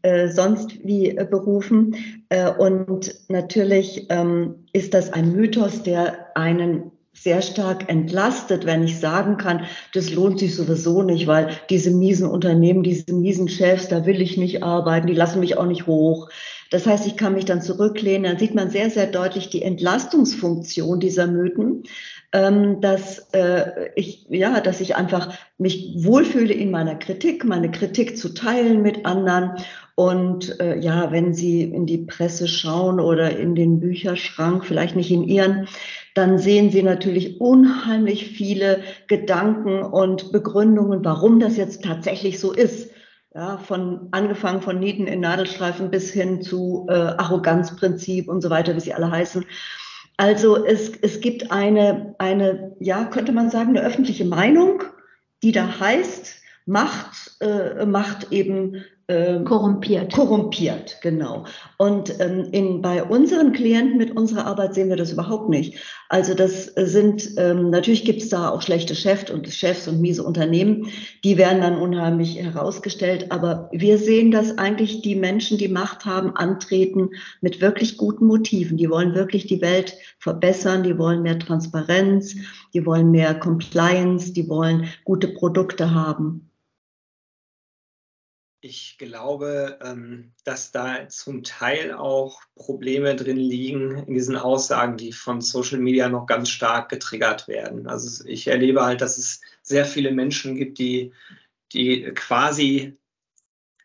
äh, 0.00 0.28
sonst 0.28 0.82
wie 0.84 1.10
äh, 1.10 1.26
Berufen. 1.30 2.24
Äh, 2.30 2.50
und 2.50 3.14
natürlich 3.28 4.06
ähm, 4.08 4.64
ist 4.72 4.94
das 4.94 5.12
ein 5.12 5.32
Mythos, 5.32 5.82
der 5.82 6.34
einen 6.34 6.92
sehr 7.22 7.42
stark 7.42 7.88
entlastet, 7.88 8.66
wenn 8.66 8.84
ich 8.84 8.98
sagen 8.98 9.36
kann, 9.36 9.64
das 9.94 10.12
lohnt 10.12 10.38
sich 10.38 10.54
sowieso 10.54 11.02
nicht, 11.02 11.26
weil 11.26 11.50
diese 11.70 11.90
miesen 11.90 12.28
Unternehmen, 12.28 12.82
diese 12.82 13.12
miesen 13.12 13.48
Chefs, 13.48 13.88
da 13.88 14.06
will 14.06 14.20
ich 14.20 14.36
nicht 14.36 14.62
arbeiten, 14.62 15.06
die 15.06 15.14
lassen 15.14 15.40
mich 15.40 15.56
auch 15.56 15.66
nicht 15.66 15.86
hoch. 15.86 16.28
Das 16.70 16.86
heißt, 16.86 17.06
ich 17.06 17.16
kann 17.16 17.34
mich 17.34 17.46
dann 17.46 17.62
zurücklehnen. 17.62 18.24
Dann 18.24 18.38
sieht 18.38 18.54
man 18.54 18.70
sehr, 18.70 18.90
sehr 18.90 19.06
deutlich 19.06 19.48
die 19.48 19.62
Entlastungsfunktion 19.62 21.00
dieser 21.00 21.26
Mythen, 21.26 21.84
ähm, 22.32 22.82
dass 22.82 23.30
äh, 23.32 23.90
ich 23.96 24.26
ja, 24.28 24.60
dass 24.60 24.82
ich 24.82 24.96
einfach 24.96 25.32
mich 25.56 25.94
wohlfühle 25.96 26.52
in 26.52 26.70
meiner 26.70 26.96
Kritik, 26.96 27.44
meine 27.44 27.70
Kritik 27.70 28.18
zu 28.18 28.34
teilen 28.34 28.82
mit 28.82 29.06
anderen. 29.06 29.52
Und 29.94 30.60
äh, 30.60 30.78
ja, 30.78 31.10
wenn 31.10 31.32
Sie 31.32 31.62
in 31.62 31.86
die 31.86 31.98
Presse 31.98 32.46
schauen 32.46 33.00
oder 33.00 33.36
in 33.36 33.54
den 33.54 33.80
Bücherschrank, 33.80 34.64
vielleicht 34.64 34.94
nicht 34.94 35.10
in 35.10 35.24
Ihren, 35.24 35.68
dann 36.18 36.36
sehen 36.36 36.72
Sie 36.72 36.82
natürlich 36.82 37.40
unheimlich 37.40 38.26
viele 38.26 38.82
Gedanken 39.06 39.82
und 39.84 40.32
Begründungen, 40.32 41.04
warum 41.04 41.38
das 41.38 41.56
jetzt 41.56 41.84
tatsächlich 41.84 42.40
so 42.40 42.52
ist. 42.52 42.90
Ja, 43.32 43.58
von 43.58 44.08
angefangen 44.10 44.60
von 44.60 44.80
Nieten 44.80 45.06
in 45.06 45.20
Nadelstreifen 45.20 45.92
bis 45.92 46.10
hin 46.10 46.42
zu 46.42 46.86
äh, 46.88 46.92
Arroganzprinzip 46.92 48.28
und 48.28 48.40
so 48.40 48.50
weiter, 48.50 48.74
wie 48.74 48.80
sie 48.80 48.94
alle 48.94 49.12
heißen. 49.12 49.44
Also 50.16 50.66
es, 50.66 50.90
es 51.02 51.20
gibt 51.20 51.52
eine, 51.52 52.16
eine, 52.18 52.74
ja, 52.80 53.04
könnte 53.04 53.30
man 53.30 53.48
sagen, 53.50 53.76
eine 53.76 53.86
öffentliche 53.86 54.24
Meinung, 54.24 54.82
die 55.44 55.52
da 55.52 55.78
heißt, 55.78 56.42
Macht, 56.66 57.36
äh, 57.40 57.86
Macht 57.86 58.32
eben 58.32 58.82
ähm, 59.10 59.46
korrumpiert. 59.46 60.12
Korrumpiert, 60.12 60.98
genau. 61.00 61.44
Und 61.78 62.20
ähm, 62.20 62.48
in, 62.52 62.82
bei 62.82 63.02
unseren 63.02 63.54
Klienten 63.54 63.96
mit 63.96 64.14
unserer 64.14 64.44
Arbeit 64.44 64.74
sehen 64.74 64.90
wir 64.90 64.96
das 64.96 65.12
überhaupt 65.12 65.48
nicht. 65.48 65.78
Also 66.10 66.34
das 66.34 66.66
sind, 66.66 67.30
ähm, 67.38 67.70
natürlich 67.70 68.04
gibt 68.04 68.20
es 68.20 68.28
da 68.28 68.50
auch 68.50 68.60
schlechte 68.60 68.94
Chefs 68.94 69.30
und 69.30 69.48
Chefs 69.48 69.88
und 69.88 70.02
miese 70.02 70.22
Unternehmen, 70.22 70.88
die 71.24 71.38
werden 71.38 71.62
dann 71.62 71.78
unheimlich 71.78 72.36
herausgestellt. 72.36 73.32
Aber 73.32 73.70
wir 73.72 73.96
sehen, 73.96 74.30
dass 74.30 74.58
eigentlich 74.58 75.00
die 75.00 75.16
Menschen, 75.16 75.56
die 75.56 75.68
Macht 75.68 76.04
haben, 76.04 76.36
antreten 76.36 77.08
mit 77.40 77.62
wirklich 77.62 77.96
guten 77.96 78.26
Motiven. 78.26 78.76
Die 78.76 78.90
wollen 78.90 79.14
wirklich 79.14 79.46
die 79.46 79.62
Welt 79.62 79.94
verbessern, 80.18 80.82
die 80.82 80.98
wollen 80.98 81.22
mehr 81.22 81.38
Transparenz, 81.38 82.36
die 82.74 82.84
wollen 82.84 83.10
mehr 83.10 83.32
Compliance, 83.34 84.34
die 84.34 84.50
wollen 84.50 84.90
gute 85.04 85.28
Produkte 85.28 85.94
haben. 85.94 86.48
Ich 88.60 88.96
glaube, 88.98 89.78
ähm, 89.82 90.32
dass 90.42 90.72
da 90.72 91.08
zum 91.08 91.44
Teil 91.44 91.92
auch 91.92 92.40
Probleme 92.56 93.14
drin 93.14 93.36
liegen 93.36 93.98
in 93.98 94.14
diesen 94.14 94.34
Aussagen, 94.34 94.96
die 94.96 95.12
von 95.12 95.40
Social 95.40 95.78
Media 95.78 96.08
noch 96.08 96.26
ganz 96.26 96.48
stark 96.48 96.88
getriggert 96.88 97.46
werden. 97.46 97.86
Also 97.86 98.24
ich 98.24 98.48
erlebe 98.48 98.84
halt, 98.84 99.00
dass 99.00 99.16
es 99.16 99.40
sehr 99.62 99.84
viele 99.84 100.10
Menschen 100.10 100.56
gibt, 100.56 100.80
die, 100.80 101.12
die 101.72 102.10
quasi 102.16 102.98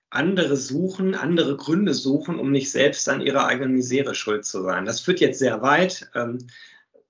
andere 0.09 0.57
suchen, 0.57 1.13
andere 1.13 1.55
Gründe 1.55 1.93
suchen, 1.93 2.39
um 2.39 2.51
nicht 2.51 2.71
selbst 2.71 3.07
an 3.09 3.21
ihrer 3.21 3.45
eigenen 3.45 3.73
Misere 3.73 4.15
schuld 4.15 4.43
zu 4.43 4.63
sein. 4.63 4.85
Das 4.85 5.01
führt 5.01 5.19
jetzt 5.19 5.37
sehr 5.39 5.61
weit. 5.61 6.09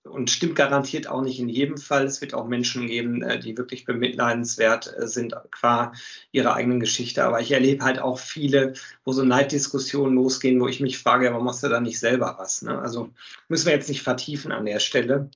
Und 0.04 0.30
stimmt 0.30 0.56
garantiert 0.56 1.08
auch 1.08 1.22
nicht 1.22 1.40
in 1.40 1.48
jedem 1.48 1.78
Fall. 1.78 2.06
Es 2.06 2.20
wird 2.20 2.34
auch 2.34 2.46
Menschen 2.46 2.88
geben, 2.88 3.22
äh, 3.22 3.40
die 3.40 3.58
wirklich 3.58 3.86
bemitleidenswert 3.86 4.94
äh, 4.98 5.08
sind 5.08 5.34
qua 5.50 5.94
ihrer 6.32 6.56
eigenen 6.56 6.82
Geschichte. 6.82 7.24
Aber 7.24 7.40
ich 7.40 7.52
erlebe 7.52 7.86
halt 7.86 8.00
auch 8.00 8.20
viele, 8.20 8.74
wo 9.06 9.14
so 9.14 9.24
Neiddiskussionen 9.24 10.16
losgehen, 10.16 10.60
wo 10.60 10.68
ich 10.68 10.82
mich 10.82 10.98
frage, 11.00 11.32
warum 11.32 11.46
machst 11.46 11.64
du 11.64 11.70
da 11.70 11.80
nicht 11.80 12.00
selber 12.00 12.36
was? 12.38 12.62
Ne? 12.64 12.78
Also 12.78 13.12
müssen 13.48 13.68
wir 13.68 13.74
jetzt 13.74 13.88
nicht 13.88 14.02
vertiefen 14.02 14.52
an 14.52 14.66
der 14.66 14.80
Stelle. 14.80 15.30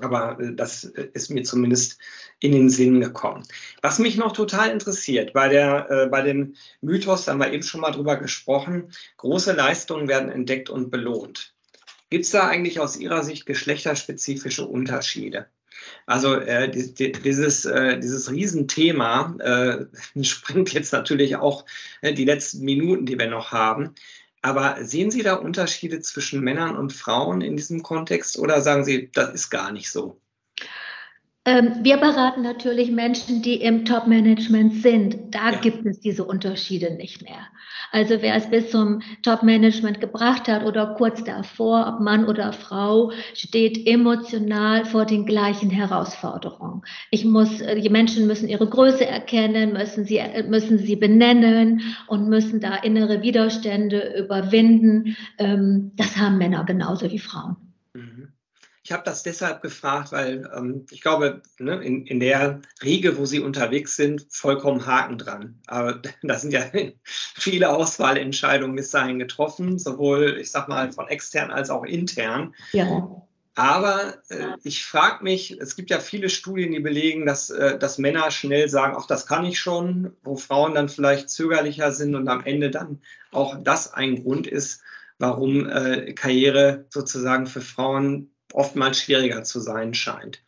Aber 0.00 0.40
äh, 0.40 0.54
das 0.54 0.84
ist 0.84 1.30
mir 1.30 1.42
zumindest 1.42 1.98
in 2.40 2.52
den 2.52 2.70
Sinn 2.70 3.00
gekommen. 3.00 3.42
Was 3.82 3.98
mich 3.98 4.16
noch 4.16 4.32
total 4.32 4.70
interessiert, 4.70 5.34
bei, 5.34 5.48
der, 5.48 5.90
äh, 5.90 6.06
bei 6.06 6.22
dem 6.22 6.54
Mythos, 6.80 7.26
da 7.26 7.32
haben 7.32 7.40
wir 7.40 7.52
eben 7.52 7.62
schon 7.62 7.82
mal 7.82 7.90
drüber 7.90 8.16
gesprochen, 8.16 8.92
große 9.18 9.52
Leistungen 9.52 10.08
werden 10.08 10.30
entdeckt 10.30 10.70
und 10.70 10.90
belohnt. 10.90 11.54
Gibt 12.10 12.24
es 12.24 12.30
da 12.30 12.48
eigentlich 12.48 12.80
aus 12.80 12.96
Ihrer 12.96 13.22
Sicht 13.22 13.46
geschlechterspezifische 13.46 14.66
Unterschiede? 14.66 15.46
Also 16.06 16.36
äh, 16.36 16.70
dieses, 16.70 17.64
äh, 17.64 17.98
dieses 17.98 18.30
Riesenthema 18.30 19.36
äh, 19.38 19.86
springt 20.24 20.72
jetzt 20.72 20.92
natürlich 20.92 21.36
auch 21.36 21.64
äh, 22.00 22.14
die 22.14 22.24
letzten 22.24 22.64
Minuten, 22.64 23.06
die 23.06 23.18
wir 23.18 23.28
noch 23.28 23.52
haben. 23.52 23.94
Aber 24.40 24.84
sehen 24.84 25.10
Sie 25.10 25.22
da 25.22 25.34
Unterschiede 25.34 26.00
zwischen 26.00 26.40
Männern 26.40 26.76
und 26.76 26.92
Frauen 26.92 27.40
in 27.42 27.56
diesem 27.56 27.82
Kontext 27.82 28.38
oder 28.38 28.60
sagen 28.60 28.84
Sie, 28.84 29.10
das 29.12 29.34
ist 29.34 29.50
gar 29.50 29.72
nicht 29.72 29.90
so? 29.90 30.20
Ähm, 31.48 31.76
wir 31.82 31.96
beraten 31.96 32.42
natürlich 32.42 32.90
Menschen, 32.90 33.40
die 33.40 33.54
im 33.54 33.86
Top-Management 33.86 34.82
sind. 34.82 35.16
Da 35.30 35.52
ja. 35.52 35.58
gibt 35.58 35.86
es 35.86 35.98
diese 35.98 36.24
Unterschiede 36.24 36.94
nicht 36.94 37.22
mehr. 37.22 37.40
Also 37.90 38.20
wer 38.20 38.34
es 38.34 38.50
bis 38.50 38.70
zum 38.70 39.00
Top-Management 39.22 39.98
gebracht 39.98 40.46
hat 40.46 40.66
oder 40.66 40.94
kurz 40.98 41.24
davor, 41.24 41.86
ob 41.90 42.00
Mann 42.00 42.26
oder 42.26 42.52
Frau, 42.52 43.12
steht 43.32 43.86
emotional 43.86 44.84
vor 44.84 45.06
den 45.06 45.24
gleichen 45.24 45.70
Herausforderungen. 45.70 46.82
Ich 47.10 47.24
muss, 47.24 47.62
äh, 47.62 47.80
die 47.80 47.88
Menschen 47.88 48.26
müssen 48.26 48.50
ihre 48.50 48.68
Größe 48.68 49.06
erkennen, 49.06 49.72
müssen 49.72 50.04
sie, 50.04 50.18
äh, 50.18 50.42
müssen 50.42 50.76
sie 50.76 50.96
benennen 50.96 51.80
und 52.08 52.28
müssen 52.28 52.60
da 52.60 52.76
innere 52.76 53.22
Widerstände 53.22 54.22
überwinden. 54.22 55.16
Ähm, 55.38 55.92
das 55.96 56.18
haben 56.18 56.36
Männer 56.36 56.64
genauso 56.66 57.10
wie 57.10 57.18
Frauen. 57.18 57.67
Ich 58.88 58.92
habe 58.92 59.04
das 59.04 59.22
deshalb 59.22 59.60
gefragt, 59.60 60.12
weil 60.12 60.50
ähm, 60.56 60.86
ich 60.90 61.02
glaube, 61.02 61.42
ne, 61.58 61.74
in, 61.82 62.06
in 62.06 62.20
der 62.20 62.62
Riege, 62.82 63.18
wo 63.18 63.26
Sie 63.26 63.38
unterwegs 63.38 63.96
sind, 63.96 64.24
vollkommen 64.30 64.86
Haken 64.86 65.18
dran. 65.18 65.60
Aber 65.66 66.00
da 66.22 66.38
sind 66.38 66.52
ja 66.52 66.62
viele 67.04 67.68
Auswahlentscheidungen 67.68 68.74
bis 68.74 68.90
dahin 68.90 69.18
getroffen, 69.18 69.78
sowohl, 69.78 70.38
ich 70.40 70.50
sag 70.50 70.68
mal, 70.70 70.90
von 70.90 71.06
extern 71.06 71.50
als 71.50 71.68
auch 71.68 71.84
intern. 71.84 72.54
Ja. 72.72 73.26
Aber 73.56 74.14
äh, 74.30 74.56
ich 74.64 74.86
frage 74.86 75.22
mich, 75.22 75.60
es 75.60 75.76
gibt 75.76 75.90
ja 75.90 76.00
viele 76.00 76.30
Studien, 76.30 76.72
die 76.72 76.80
belegen, 76.80 77.26
dass, 77.26 77.50
äh, 77.50 77.78
dass 77.78 77.98
Männer 77.98 78.30
schnell 78.30 78.70
sagen, 78.70 78.96
ach, 78.98 79.06
das 79.06 79.26
kann 79.26 79.44
ich 79.44 79.60
schon, 79.60 80.16
wo 80.22 80.36
Frauen 80.36 80.74
dann 80.74 80.88
vielleicht 80.88 81.28
zögerlicher 81.28 81.92
sind 81.92 82.14
und 82.14 82.26
am 82.26 82.42
Ende 82.42 82.70
dann 82.70 83.02
auch 83.32 83.62
das 83.62 83.92
ein 83.92 84.22
Grund 84.22 84.46
ist, 84.46 84.80
warum 85.18 85.68
äh, 85.68 86.14
Karriere 86.14 86.86
sozusagen 86.88 87.46
für 87.46 87.60
Frauen 87.60 88.30
oftmals 88.52 89.00
schwieriger 89.00 89.42
zu 89.44 89.60
sein 89.60 89.94
scheint. 89.94 90.42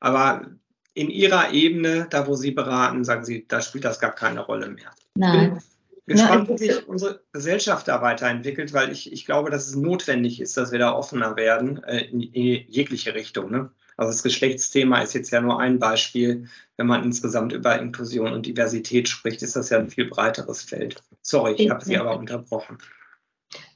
Aber 0.00 0.46
in 0.94 1.10
Ihrer 1.10 1.52
Ebene, 1.52 2.06
da 2.08 2.26
wo 2.26 2.34
Sie 2.34 2.52
beraten, 2.52 3.04
sagen 3.04 3.24
Sie, 3.24 3.46
da 3.46 3.60
spielt 3.60 3.84
das 3.84 3.98
gar 3.98 4.14
keine 4.14 4.40
Rolle 4.40 4.68
mehr. 4.68 4.90
Nein. 5.14 5.60
Ich 5.90 6.04
bin 6.06 6.16
gespannt, 6.18 6.48
wie 6.50 6.58
sich 6.58 6.86
unsere 6.86 7.20
Gesellschaft 7.32 7.88
da 7.88 8.02
weiterentwickelt, 8.02 8.74
weil 8.74 8.92
ich, 8.92 9.10
ich 9.10 9.24
glaube, 9.24 9.50
dass 9.50 9.66
es 9.66 9.74
notwendig 9.74 10.40
ist, 10.40 10.56
dass 10.56 10.70
wir 10.70 10.78
da 10.78 10.92
offener 10.92 11.36
werden 11.36 11.82
äh, 11.84 12.04
in, 12.04 12.20
in, 12.20 12.64
jegliche 12.68 13.14
Richtung. 13.14 13.50
Ne? 13.50 13.70
Also 13.96 14.12
das 14.12 14.22
Geschlechtsthema 14.22 15.00
ist 15.00 15.14
jetzt 15.14 15.30
ja 15.30 15.40
nur 15.40 15.60
ein 15.60 15.78
Beispiel. 15.78 16.46
Wenn 16.76 16.88
man 16.88 17.04
insgesamt 17.04 17.52
über 17.52 17.78
Inklusion 17.80 18.34
und 18.34 18.44
Diversität 18.44 19.08
spricht, 19.08 19.40
ist 19.42 19.56
das 19.56 19.70
ja 19.70 19.78
ein 19.78 19.88
viel 19.88 20.06
breiteres 20.06 20.62
Feld. 20.62 21.02
Sorry, 21.22 21.54
ich 21.56 21.70
habe 21.70 21.84
Sie 21.84 21.96
aber 21.96 22.18
unterbrochen. 22.18 22.78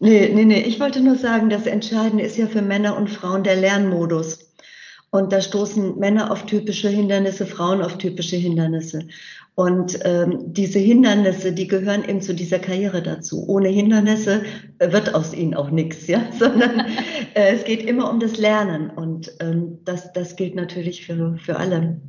Nee, 0.01 0.31
nee, 0.33 0.45
nee. 0.45 0.63
Ich 0.63 0.79
wollte 0.81 1.01
nur 1.01 1.17
sagen, 1.17 1.51
das 1.51 1.67
Entscheidende 1.67 2.25
ist 2.25 2.37
ja 2.37 2.47
für 2.47 2.63
Männer 2.63 2.97
und 2.97 3.09
Frauen 3.11 3.43
der 3.43 3.57
Lernmodus. 3.57 4.49
Und 5.11 5.33
da 5.33 5.41
stoßen 5.41 5.99
Männer 5.99 6.31
auf 6.31 6.45
typische 6.45 6.89
Hindernisse, 6.89 7.47
Frauen 7.47 7.81
auf 7.83 7.97
typische 7.97 8.37
Hindernisse. 8.37 9.09
Und 9.55 9.99
ähm, 10.05 10.53
diese 10.53 10.79
Hindernisse, 10.79 11.53
die 11.53 11.67
gehören 11.67 12.05
eben 12.09 12.21
zu 12.21 12.35
dieser 12.35 12.59
Karriere 12.59 13.03
dazu. 13.03 13.45
Ohne 13.49 13.69
Hindernisse 13.69 14.45
wird 14.79 15.15
aus 15.15 15.35
ihnen 15.35 15.55
auch 15.55 15.71
nichts, 15.71 16.07
ja, 16.07 16.31
sondern 16.39 16.81
äh, 17.35 17.55
es 17.55 17.65
geht 17.65 17.83
immer 17.83 18.11
um 18.11 18.21
das 18.21 18.37
Lernen. 18.37 18.91
Und 18.91 19.33
ähm, 19.41 19.79
das, 19.85 20.13
das 20.13 20.37
gilt 20.37 20.55
natürlich 20.55 21.07
für, 21.07 21.37
für 21.39 21.57
alle. 21.57 22.01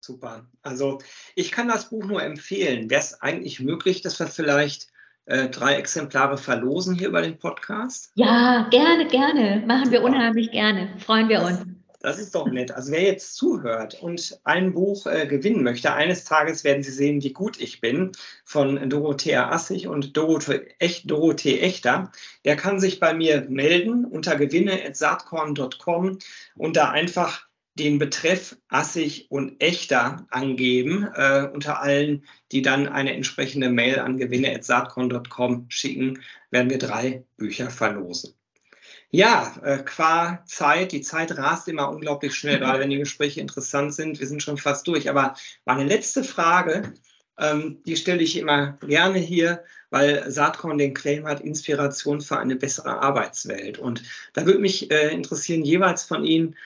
Super. 0.00 0.48
Also 0.62 0.98
ich 1.34 1.50
kann 1.50 1.68
das 1.68 1.90
Buch 1.90 2.06
nur 2.06 2.22
empfehlen. 2.22 2.88
Wäre 2.88 3.00
es 3.02 3.20
eigentlich 3.20 3.60
möglich, 3.60 4.00
dass 4.00 4.18
wir 4.18 4.28
vielleicht 4.28 4.91
äh, 5.26 5.48
drei 5.48 5.74
Exemplare 5.74 6.38
verlosen 6.38 6.94
hier 6.94 7.08
über 7.08 7.22
den 7.22 7.38
Podcast? 7.38 8.10
Ja, 8.14 8.68
gerne, 8.70 9.06
gerne. 9.06 9.62
Machen 9.66 9.90
wir 9.90 10.02
unheimlich 10.02 10.50
gerne. 10.50 10.88
Freuen 10.98 11.28
wir 11.28 11.42
uns. 11.42 11.64
Das 12.02 12.18
ist 12.18 12.34
doch 12.34 12.48
nett. 12.48 12.72
Also 12.72 12.90
wer 12.90 13.02
jetzt 13.02 13.36
zuhört 13.36 14.02
und 14.02 14.40
ein 14.42 14.72
Buch 14.72 15.06
äh, 15.06 15.26
gewinnen 15.26 15.62
möchte, 15.62 15.92
eines 15.92 16.24
Tages 16.24 16.64
werden 16.64 16.82
Sie 16.82 16.90
sehen, 16.90 17.22
wie 17.22 17.32
gut 17.32 17.60
ich 17.60 17.80
bin, 17.80 18.10
von 18.44 18.90
Dorothea 18.90 19.50
Assig 19.50 19.86
und 19.86 20.16
Dorothee, 20.16 20.74
Echt, 20.80 21.08
Dorothee 21.08 21.60
Echter. 21.60 22.10
Der 22.44 22.56
kann 22.56 22.80
sich 22.80 22.98
bei 22.98 23.14
mir 23.14 23.46
melden 23.48 24.04
unter 24.04 24.34
gewinne.saatkorn.com 24.34 26.18
und 26.56 26.76
da 26.76 26.90
einfach 26.90 27.46
den 27.74 27.98
Betreff 27.98 28.56
assig 28.68 29.26
und 29.30 29.60
echter 29.60 30.26
angeben, 30.30 31.08
äh, 31.14 31.48
unter 31.52 31.80
allen, 31.80 32.24
die 32.50 32.62
dann 32.62 32.86
eine 32.86 33.14
entsprechende 33.14 33.70
Mail 33.70 33.98
an 33.98 34.18
gewinne.saatkorn.com 34.18 35.66
schicken, 35.68 36.22
werden 36.50 36.70
wir 36.70 36.78
drei 36.78 37.24
Bücher 37.36 37.70
verlosen. 37.70 38.34
Ja, 39.10 39.54
äh, 39.62 39.78
qua 39.78 40.42
Zeit, 40.46 40.92
die 40.92 41.02
Zeit 41.02 41.36
rast 41.36 41.68
immer 41.68 41.90
unglaublich 41.90 42.34
schnell, 42.34 42.58
gerade 42.58 42.78
wenn 42.78 42.90
die 42.90 42.98
Gespräche 42.98 43.40
interessant 43.40 43.94
sind. 43.94 44.18
Wir 44.20 44.26
sind 44.26 44.42
schon 44.42 44.56
fast 44.56 44.86
durch. 44.86 45.10
Aber 45.10 45.34
meine 45.66 45.84
letzte 45.84 46.24
Frage, 46.24 46.94
ähm, 47.38 47.82
die 47.84 47.96
stelle 47.96 48.22
ich 48.22 48.38
immer 48.38 48.78
gerne 48.80 49.18
hier, 49.18 49.64
weil 49.90 50.30
Saatkorn 50.30 50.78
den 50.78 50.94
Claim 50.94 51.26
hat, 51.26 51.40
Inspiration 51.40 52.22
für 52.22 52.38
eine 52.38 52.56
bessere 52.56 53.02
Arbeitswelt. 53.02 53.78
Und 53.78 54.02
da 54.32 54.46
würde 54.46 54.60
mich 54.60 54.90
äh, 54.90 55.12
interessieren, 55.12 55.62
jeweils 55.62 56.04
von 56.04 56.24
Ihnen, 56.24 56.56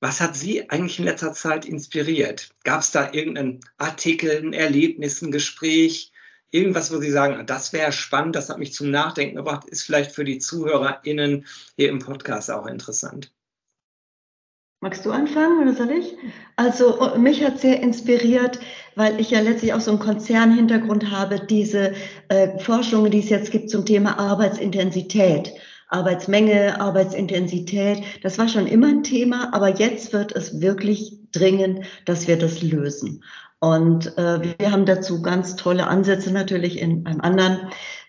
was 0.00 0.20
hat 0.20 0.36
Sie 0.36 0.70
eigentlich 0.70 0.98
in 0.98 1.04
letzter 1.04 1.32
Zeit 1.32 1.64
inspiriert? 1.64 2.50
Gab 2.64 2.80
es 2.80 2.90
da 2.90 3.12
irgendeinen 3.12 3.60
Artikel, 3.78 4.30
ein 4.30 4.52
Erlebnis, 4.52 5.22
ein 5.22 5.32
Gespräch, 5.32 6.12
irgendwas, 6.50 6.92
wo 6.92 6.98
Sie 6.98 7.10
sagen, 7.10 7.44
das 7.46 7.72
wäre 7.72 7.92
spannend, 7.92 8.36
das 8.36 8.48
hat 8.48 8.58
mich 8.58 8.72
zum 8.72 8.90
Nachdenken 8.90 9.36
gebracht, 9.36 9.68
ist 9.68 9.82
vielleicht 9.82 10.12
für 10.12 10.24
die 10.24 10.38
ZuhörerInnen 10.38 11.46
hier 11.76 11.88
im 11.88 11.98
Podcast 11.98 12.50
auch 12.50 12.66
interessant? 12.66 13.32
Magst 14.80 15.04
du 15.04 15.10
anfangen 15.10 15.60
oder 15.60 15.74
soll 15.74 15.90
ich? 15.90 16.14
Also 16.54 17.16
mich 17.18 17.42
hat 17.42 17.58
sehr 17.58 17.82
inspiriert, 17.82 18.60
weil 18.94 19.18
ich 19.18 19.30
ja 19.32 19.40
letztlich 19.40 19.72
auch 19.72 19.80
so 19.80 19.90
einen 19.90 19.98
Konzernhintergrund 19.98 21.10
habe, 21.10 21.40
diese 21.40 21.94
äh, 22.28 22.56
Forschungen, 22.60 23.10
die 23.10 23.18
es 23.18 23.28
jetzt 23.28 23.50
gibt 23.50 23.70
zum 23.70 23.84
Thema 23.84 24.20
Arbeitsintensität. 24.20 25.52
Arbeitsmenge, 25.88 26.80
Arbeitsintensität, 26.80 28.02
das 28.22 28.38
war 28.38 28.48
schon 28.48 28.66
immer 28.66 28.88
ein 28.88 29.02
Thema, 29.02 29.54
aber 29.54 29.68
jetzt 29.68 30.12
wird 30.12 30.32
es 30.32 30.60
wirklich 30.60 31.18
dringend, 31.32 31.84
dass 32.04 32.28
wir 32.28 32.38
das 32.38 32.62
lösen. 32.62 33.24
Und 33.60 34.16
äh, 34.18 34.40
wir 34.58 34.70
haben 34.70 34.86
dazu 34.86 35.20
ganz 35.22 35.56
tolle 35.56 35.86
Ansätze 35.86 36.32
natürlich 36.32 36.78
in 36.78 37.06
einem 37.06 37.20
anderen 37.20 37.58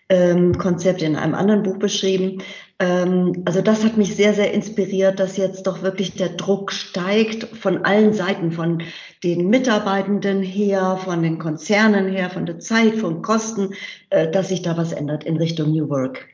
ähm, 0.08 0.58
Konzept, 0.58 1.02
in 1.02 1.16
einem 1.16 1.34
anderen 1.34 1.62
Buch 1.62 1.78
beschrieben. 1.78 2.42
Ähm, 2.78 3.42
also 3.46 3.60
das 3.60 3.84
hat 3.84 3.96
mich 3.96 4.14
sehr, 4.14 4.34
sehr 4.34 4.52
inspiriert, 4.52 5.18
dass 5.18 5.36
jetzt 5.36 5.66
doch 5.66 5.82
wirklich 5.82 6.14
der 6.14 6.30
Druck 6.30 6.72
steigt 6.72 7.44
von 7.56 7.84
allen 7.84 8.12
Seiten, 8.12 8.52
von 8.52 8.82
den 9.24 9.48
Mitarbeitenden 9.48 10.42
her, 10.42 10.98
von 11.02 11.22
den 11.22 11.38
Konzernen 11.38 12.08
her, 12.08 12.30
von 12.30 12.46
der 12.46 12.58
Zeit, 12.58 12.94
von 12.94 13.22
Kosten, 13.22 13.74
äh, 14.10 14.30
dass 14.30 14.48
sich 14.48 14.62
da 14.62 14.76
was 14.76 14.92
ändert 14.92 15.24
in 15.24 15.36
Richtung 15.36 15.72
New 15.72 15.88
Work. 15.88 16.28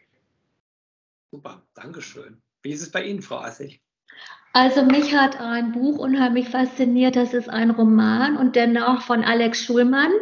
Super, 1.36 1.62
Dankeschön. 1.74 2.40
Wie 2.62 2.70
ist 2.70 2.80
es 2.80 2.90
bei 2.90 3.04
Ihnen, 3.04 3.20
Frau 3.20 3.36
Assig? 3.36 3.82
Also 4.54 4.82
mich 4.82 5.14
hat 5.14 5.38
ein 5.38 5.72
Buch 5.72 5.98
unheimlich 5.98 6.48
fasziniert. 6.48 7.14
Das 7.14 7.34
ist 7.34 7.50
ein 7.50 7.72
Roman 7.72 8.38
und 8.38 8.56
dennoch 8.56 9.02
von 9.02 9.22
Alex 9.22 9.62
Schulmann. 9.62 10.12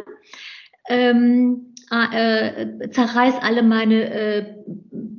Ähm, 0.89 1.73
äh, 1.89 2.89
zerreiß 2.89 3.35
alle 3.41 3.63
meine 3.63 4.09
äh, 4.09 4.55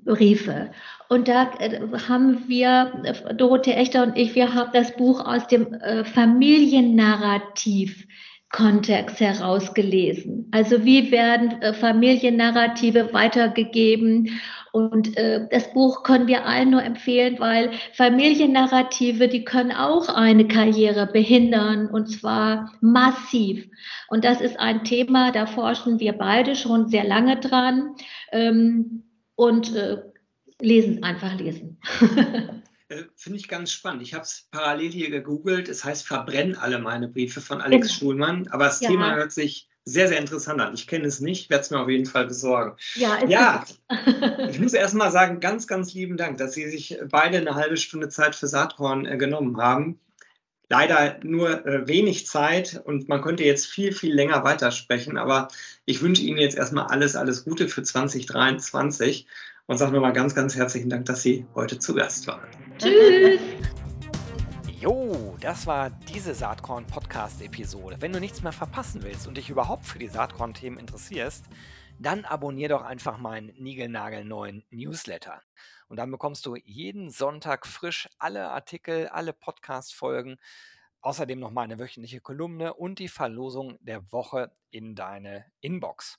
Briefe. 0.05 0.71
Und 1.09 1.29
da 1.29 1.51
äh, 1.61 1.81
haben 2.11 2.47
wir, 2.47 3.33
Dorothee 3.35 3.73
Echter 3.73 4.03
und 4.03 4.19
ich, 4.19 4.35
wir 4.35 4.53
haben 4.53 4.73
das 4.75 4.95
Buch 4.97 5.25
aus 5.25 5.47
dem 5.47 5.73
äh, 5.73 6.05
Familiennarrativ 6.05 8.07
Kontext 8.51 9.21
herausgelesen. 9.21 10.49
Also 10.53 10.85
wie 10.85 11.11
werden 11.11 11.61
äh, 11.63 11.75
Familiennarrative 11.75 13.13
weitergegeben? 13.13 14.31
Und 14.73 15.17
äh, 15.17 15.47
das 15.51 15.73
Buch 15.73 16.03
können 16.03 16.29
wir 16.29 16.45
allen 16.45 16.71
nur 16.71 16.83
empfehlen, 16.83 17.37
weil 17.39 17.73
Familiennarrative, 17.95 19.29
die 19.29 19.45
können 19.45 19.73
auch 19.73 20.09
eine 20.09 20.47
Karriere 20.47 21.07
behindern 21.07 21.89
und 21.89 22.09
zwar 22.09 22.73
massiv. 22.81 23.69
Und 24.09 24.25
das 24.25 24.41
ist 24.41 24.61
ein 24.61 24.85
Thema, 24.85 25.33
da 25.33 25.47
forschen 25.47 25.99
wir 25.99 26.13
beide 26.13 26.55
schon 26.55 26.89
sehr 26.89 27.05
lange 27.05 27.41
dran 27.41 27.97
ähm, 28.33 29.03
und 29.35 29.75
äh, 29.75 29.99
lesen, 30.61 31.03
einfach 31.03 31.35
lesen. 31.39 31.79
Äh, 32.89 33.05
finde 33.17 33.39
ich 33.39 33.49
ganz 33.49 33.73
spannend. 33.73 34.03
Ich 34.03 34.15
habe 34.15 34.25
es 34.25 34.47
parallel 34.51 34.93
hier 34.93 35.11
gegoogelt. 35.11 35.69
Es 35.69 35.85
heißt 35.85 36.07
Verbrennen 36.07 36.57
alle 36.57 36.79
meine 36.79 37.09
Briefe 37.09 37.41
von 37.41 37.61
Alex 37.61 37.89
genau. 37.89 37.99
Schulmann. 37.99 38.49
Aber 38.49 38.65
das 38.65 38.81
ja. 38.81 38.89
Thema 38.89 39.15
hört 39.17 39.33
sich 39.33 39.69
sehr, 39.85 40.09
sehr 40.09 40.19
interessant 40.19 40.61
an. 40.61 40.75
Ich 40.75 40.87
kenne 40.87 41.07
es 41.07 41.21
nicht, 41.21 41.49
werde 41.49 41.63
es 41.63 41.71
mir 41.71 41.81
auf 41.81 41.89
jeden 41.89 42.07
Fall 42.07 42.27
besorgen. 42.27 42.77
Ja, 42.95 43.25
ja 43.27 43.65
ich 44.51 44.59
muss 44.59 44.75
erst 44.75 44.95
mal 44.95 45.13
sagen, 45.13 45.41
ganz, 45.41 45.67
ganz 45.67 45.95
lieben 45.95 46.17
Dank, 46.17 46.39
dass 46.39 46.55
Sie 46.55 46.69
sich 46.69 46.99
beide 47.09 47.39
eine 47.39 47.55
halbe 47.55 47.77
Stunde 47.77 48.09
Zeit 48.09 48.35
für 48.35 48.49
Saatkorn 48.49 49.07
äh, 49.07 49.17
genommen 49.17 49.57
haben. 49.59 50.01
Leider 50.69 51.21
nur 51.23 51.65
äh, 51.65 51.87
wenig 51.87 52.27
Zeit 52.27 52.83
und 52.85 53.09
man 53.09 53.23
könnte 53.23 53.45
jetzt 53.45 53.67
viel, 53.67 53.93
viel 53.93 54.13
länger 54.13 54.43
weitersprechen, 54.43 55.17
aber 55.17 55.47
ich 55.85 56.03
wünsche 56.03 56.23
Ihnen 56.23 56.39
jetzt 56.39 56.57
erstmal 56.57 56.89
alles, 56.89 57.15
alles 57.15 57.45
Gute 57.45 57.69
für 57.69 57.85
2023 57.85 59.29
und 59.67 59.79
sage 59.79 59.93
nochmal 59.93 60.13
ganz, 60.13 60.35
ganz 60.35 60.55
herzlichen 60.55 60.89
Dank, 60.89 61.07
dass 61.07 61.23
Sie 61.23 61.47
heute 61.55 61.79
zu 61.79 61.95
Gast 61.95 62.27
waren. 62.27 62.49
Tschüss! 62.79 63.41
Jo, 64.79 65.37
das 65.41 65.67
war 65.67 65.91
diese 65.91 66.35
Saatkorn-Podcast-Episode. 66.35 67.97
Wenn 67.99 68.13
du 68.13 68.21
nichts 68.21 68.43
mehr 68.43 68.53
verpassen 68.53 69.03
willst 69.03 69.27
und 69.27 69.37
dich 69.37 69.49
überhaupt 69.49 69.87
für 69.87 69.99
die 69.99 70.07
Saatkorn-Themen 70.07 70.79
interessierst, 70.79 71.47
dann 71.99 72.25
abonnier 72.27 72.69
doch 72.69 72.83
einfach 72.83 73.19
meinen 73.19 73.53
niegelnagelneuen 73.57 74.65
Newsletter. 74.71 75.43
Und 75.89 75.97
dann 75.97 76.11
bekommst 76.11 76.45
du 76.45 76.57
jeden 76.57 77.11
Sonntag 77.11 77.67
frisch 77.67 78.09
alle 78.19 78.51
Artikel, 78.51 79.09
alle 79.09 79.33
Podcast-Folgen, 79.33 80.37
außerdem 81.01 81.41
noch 81.41 81.53
meine 81.53 81.79
wöchentliche 81.79 82.21
Kolumne 82.21 82.75
und 82.75 82.99
die 82.99 83.09
Verlosung 83.09 83.79
der 83.81 84.13
Woche 84.13 84.53
in 84.71 84.95
deine 84.95 85.47
Inbox. 85.61 86.19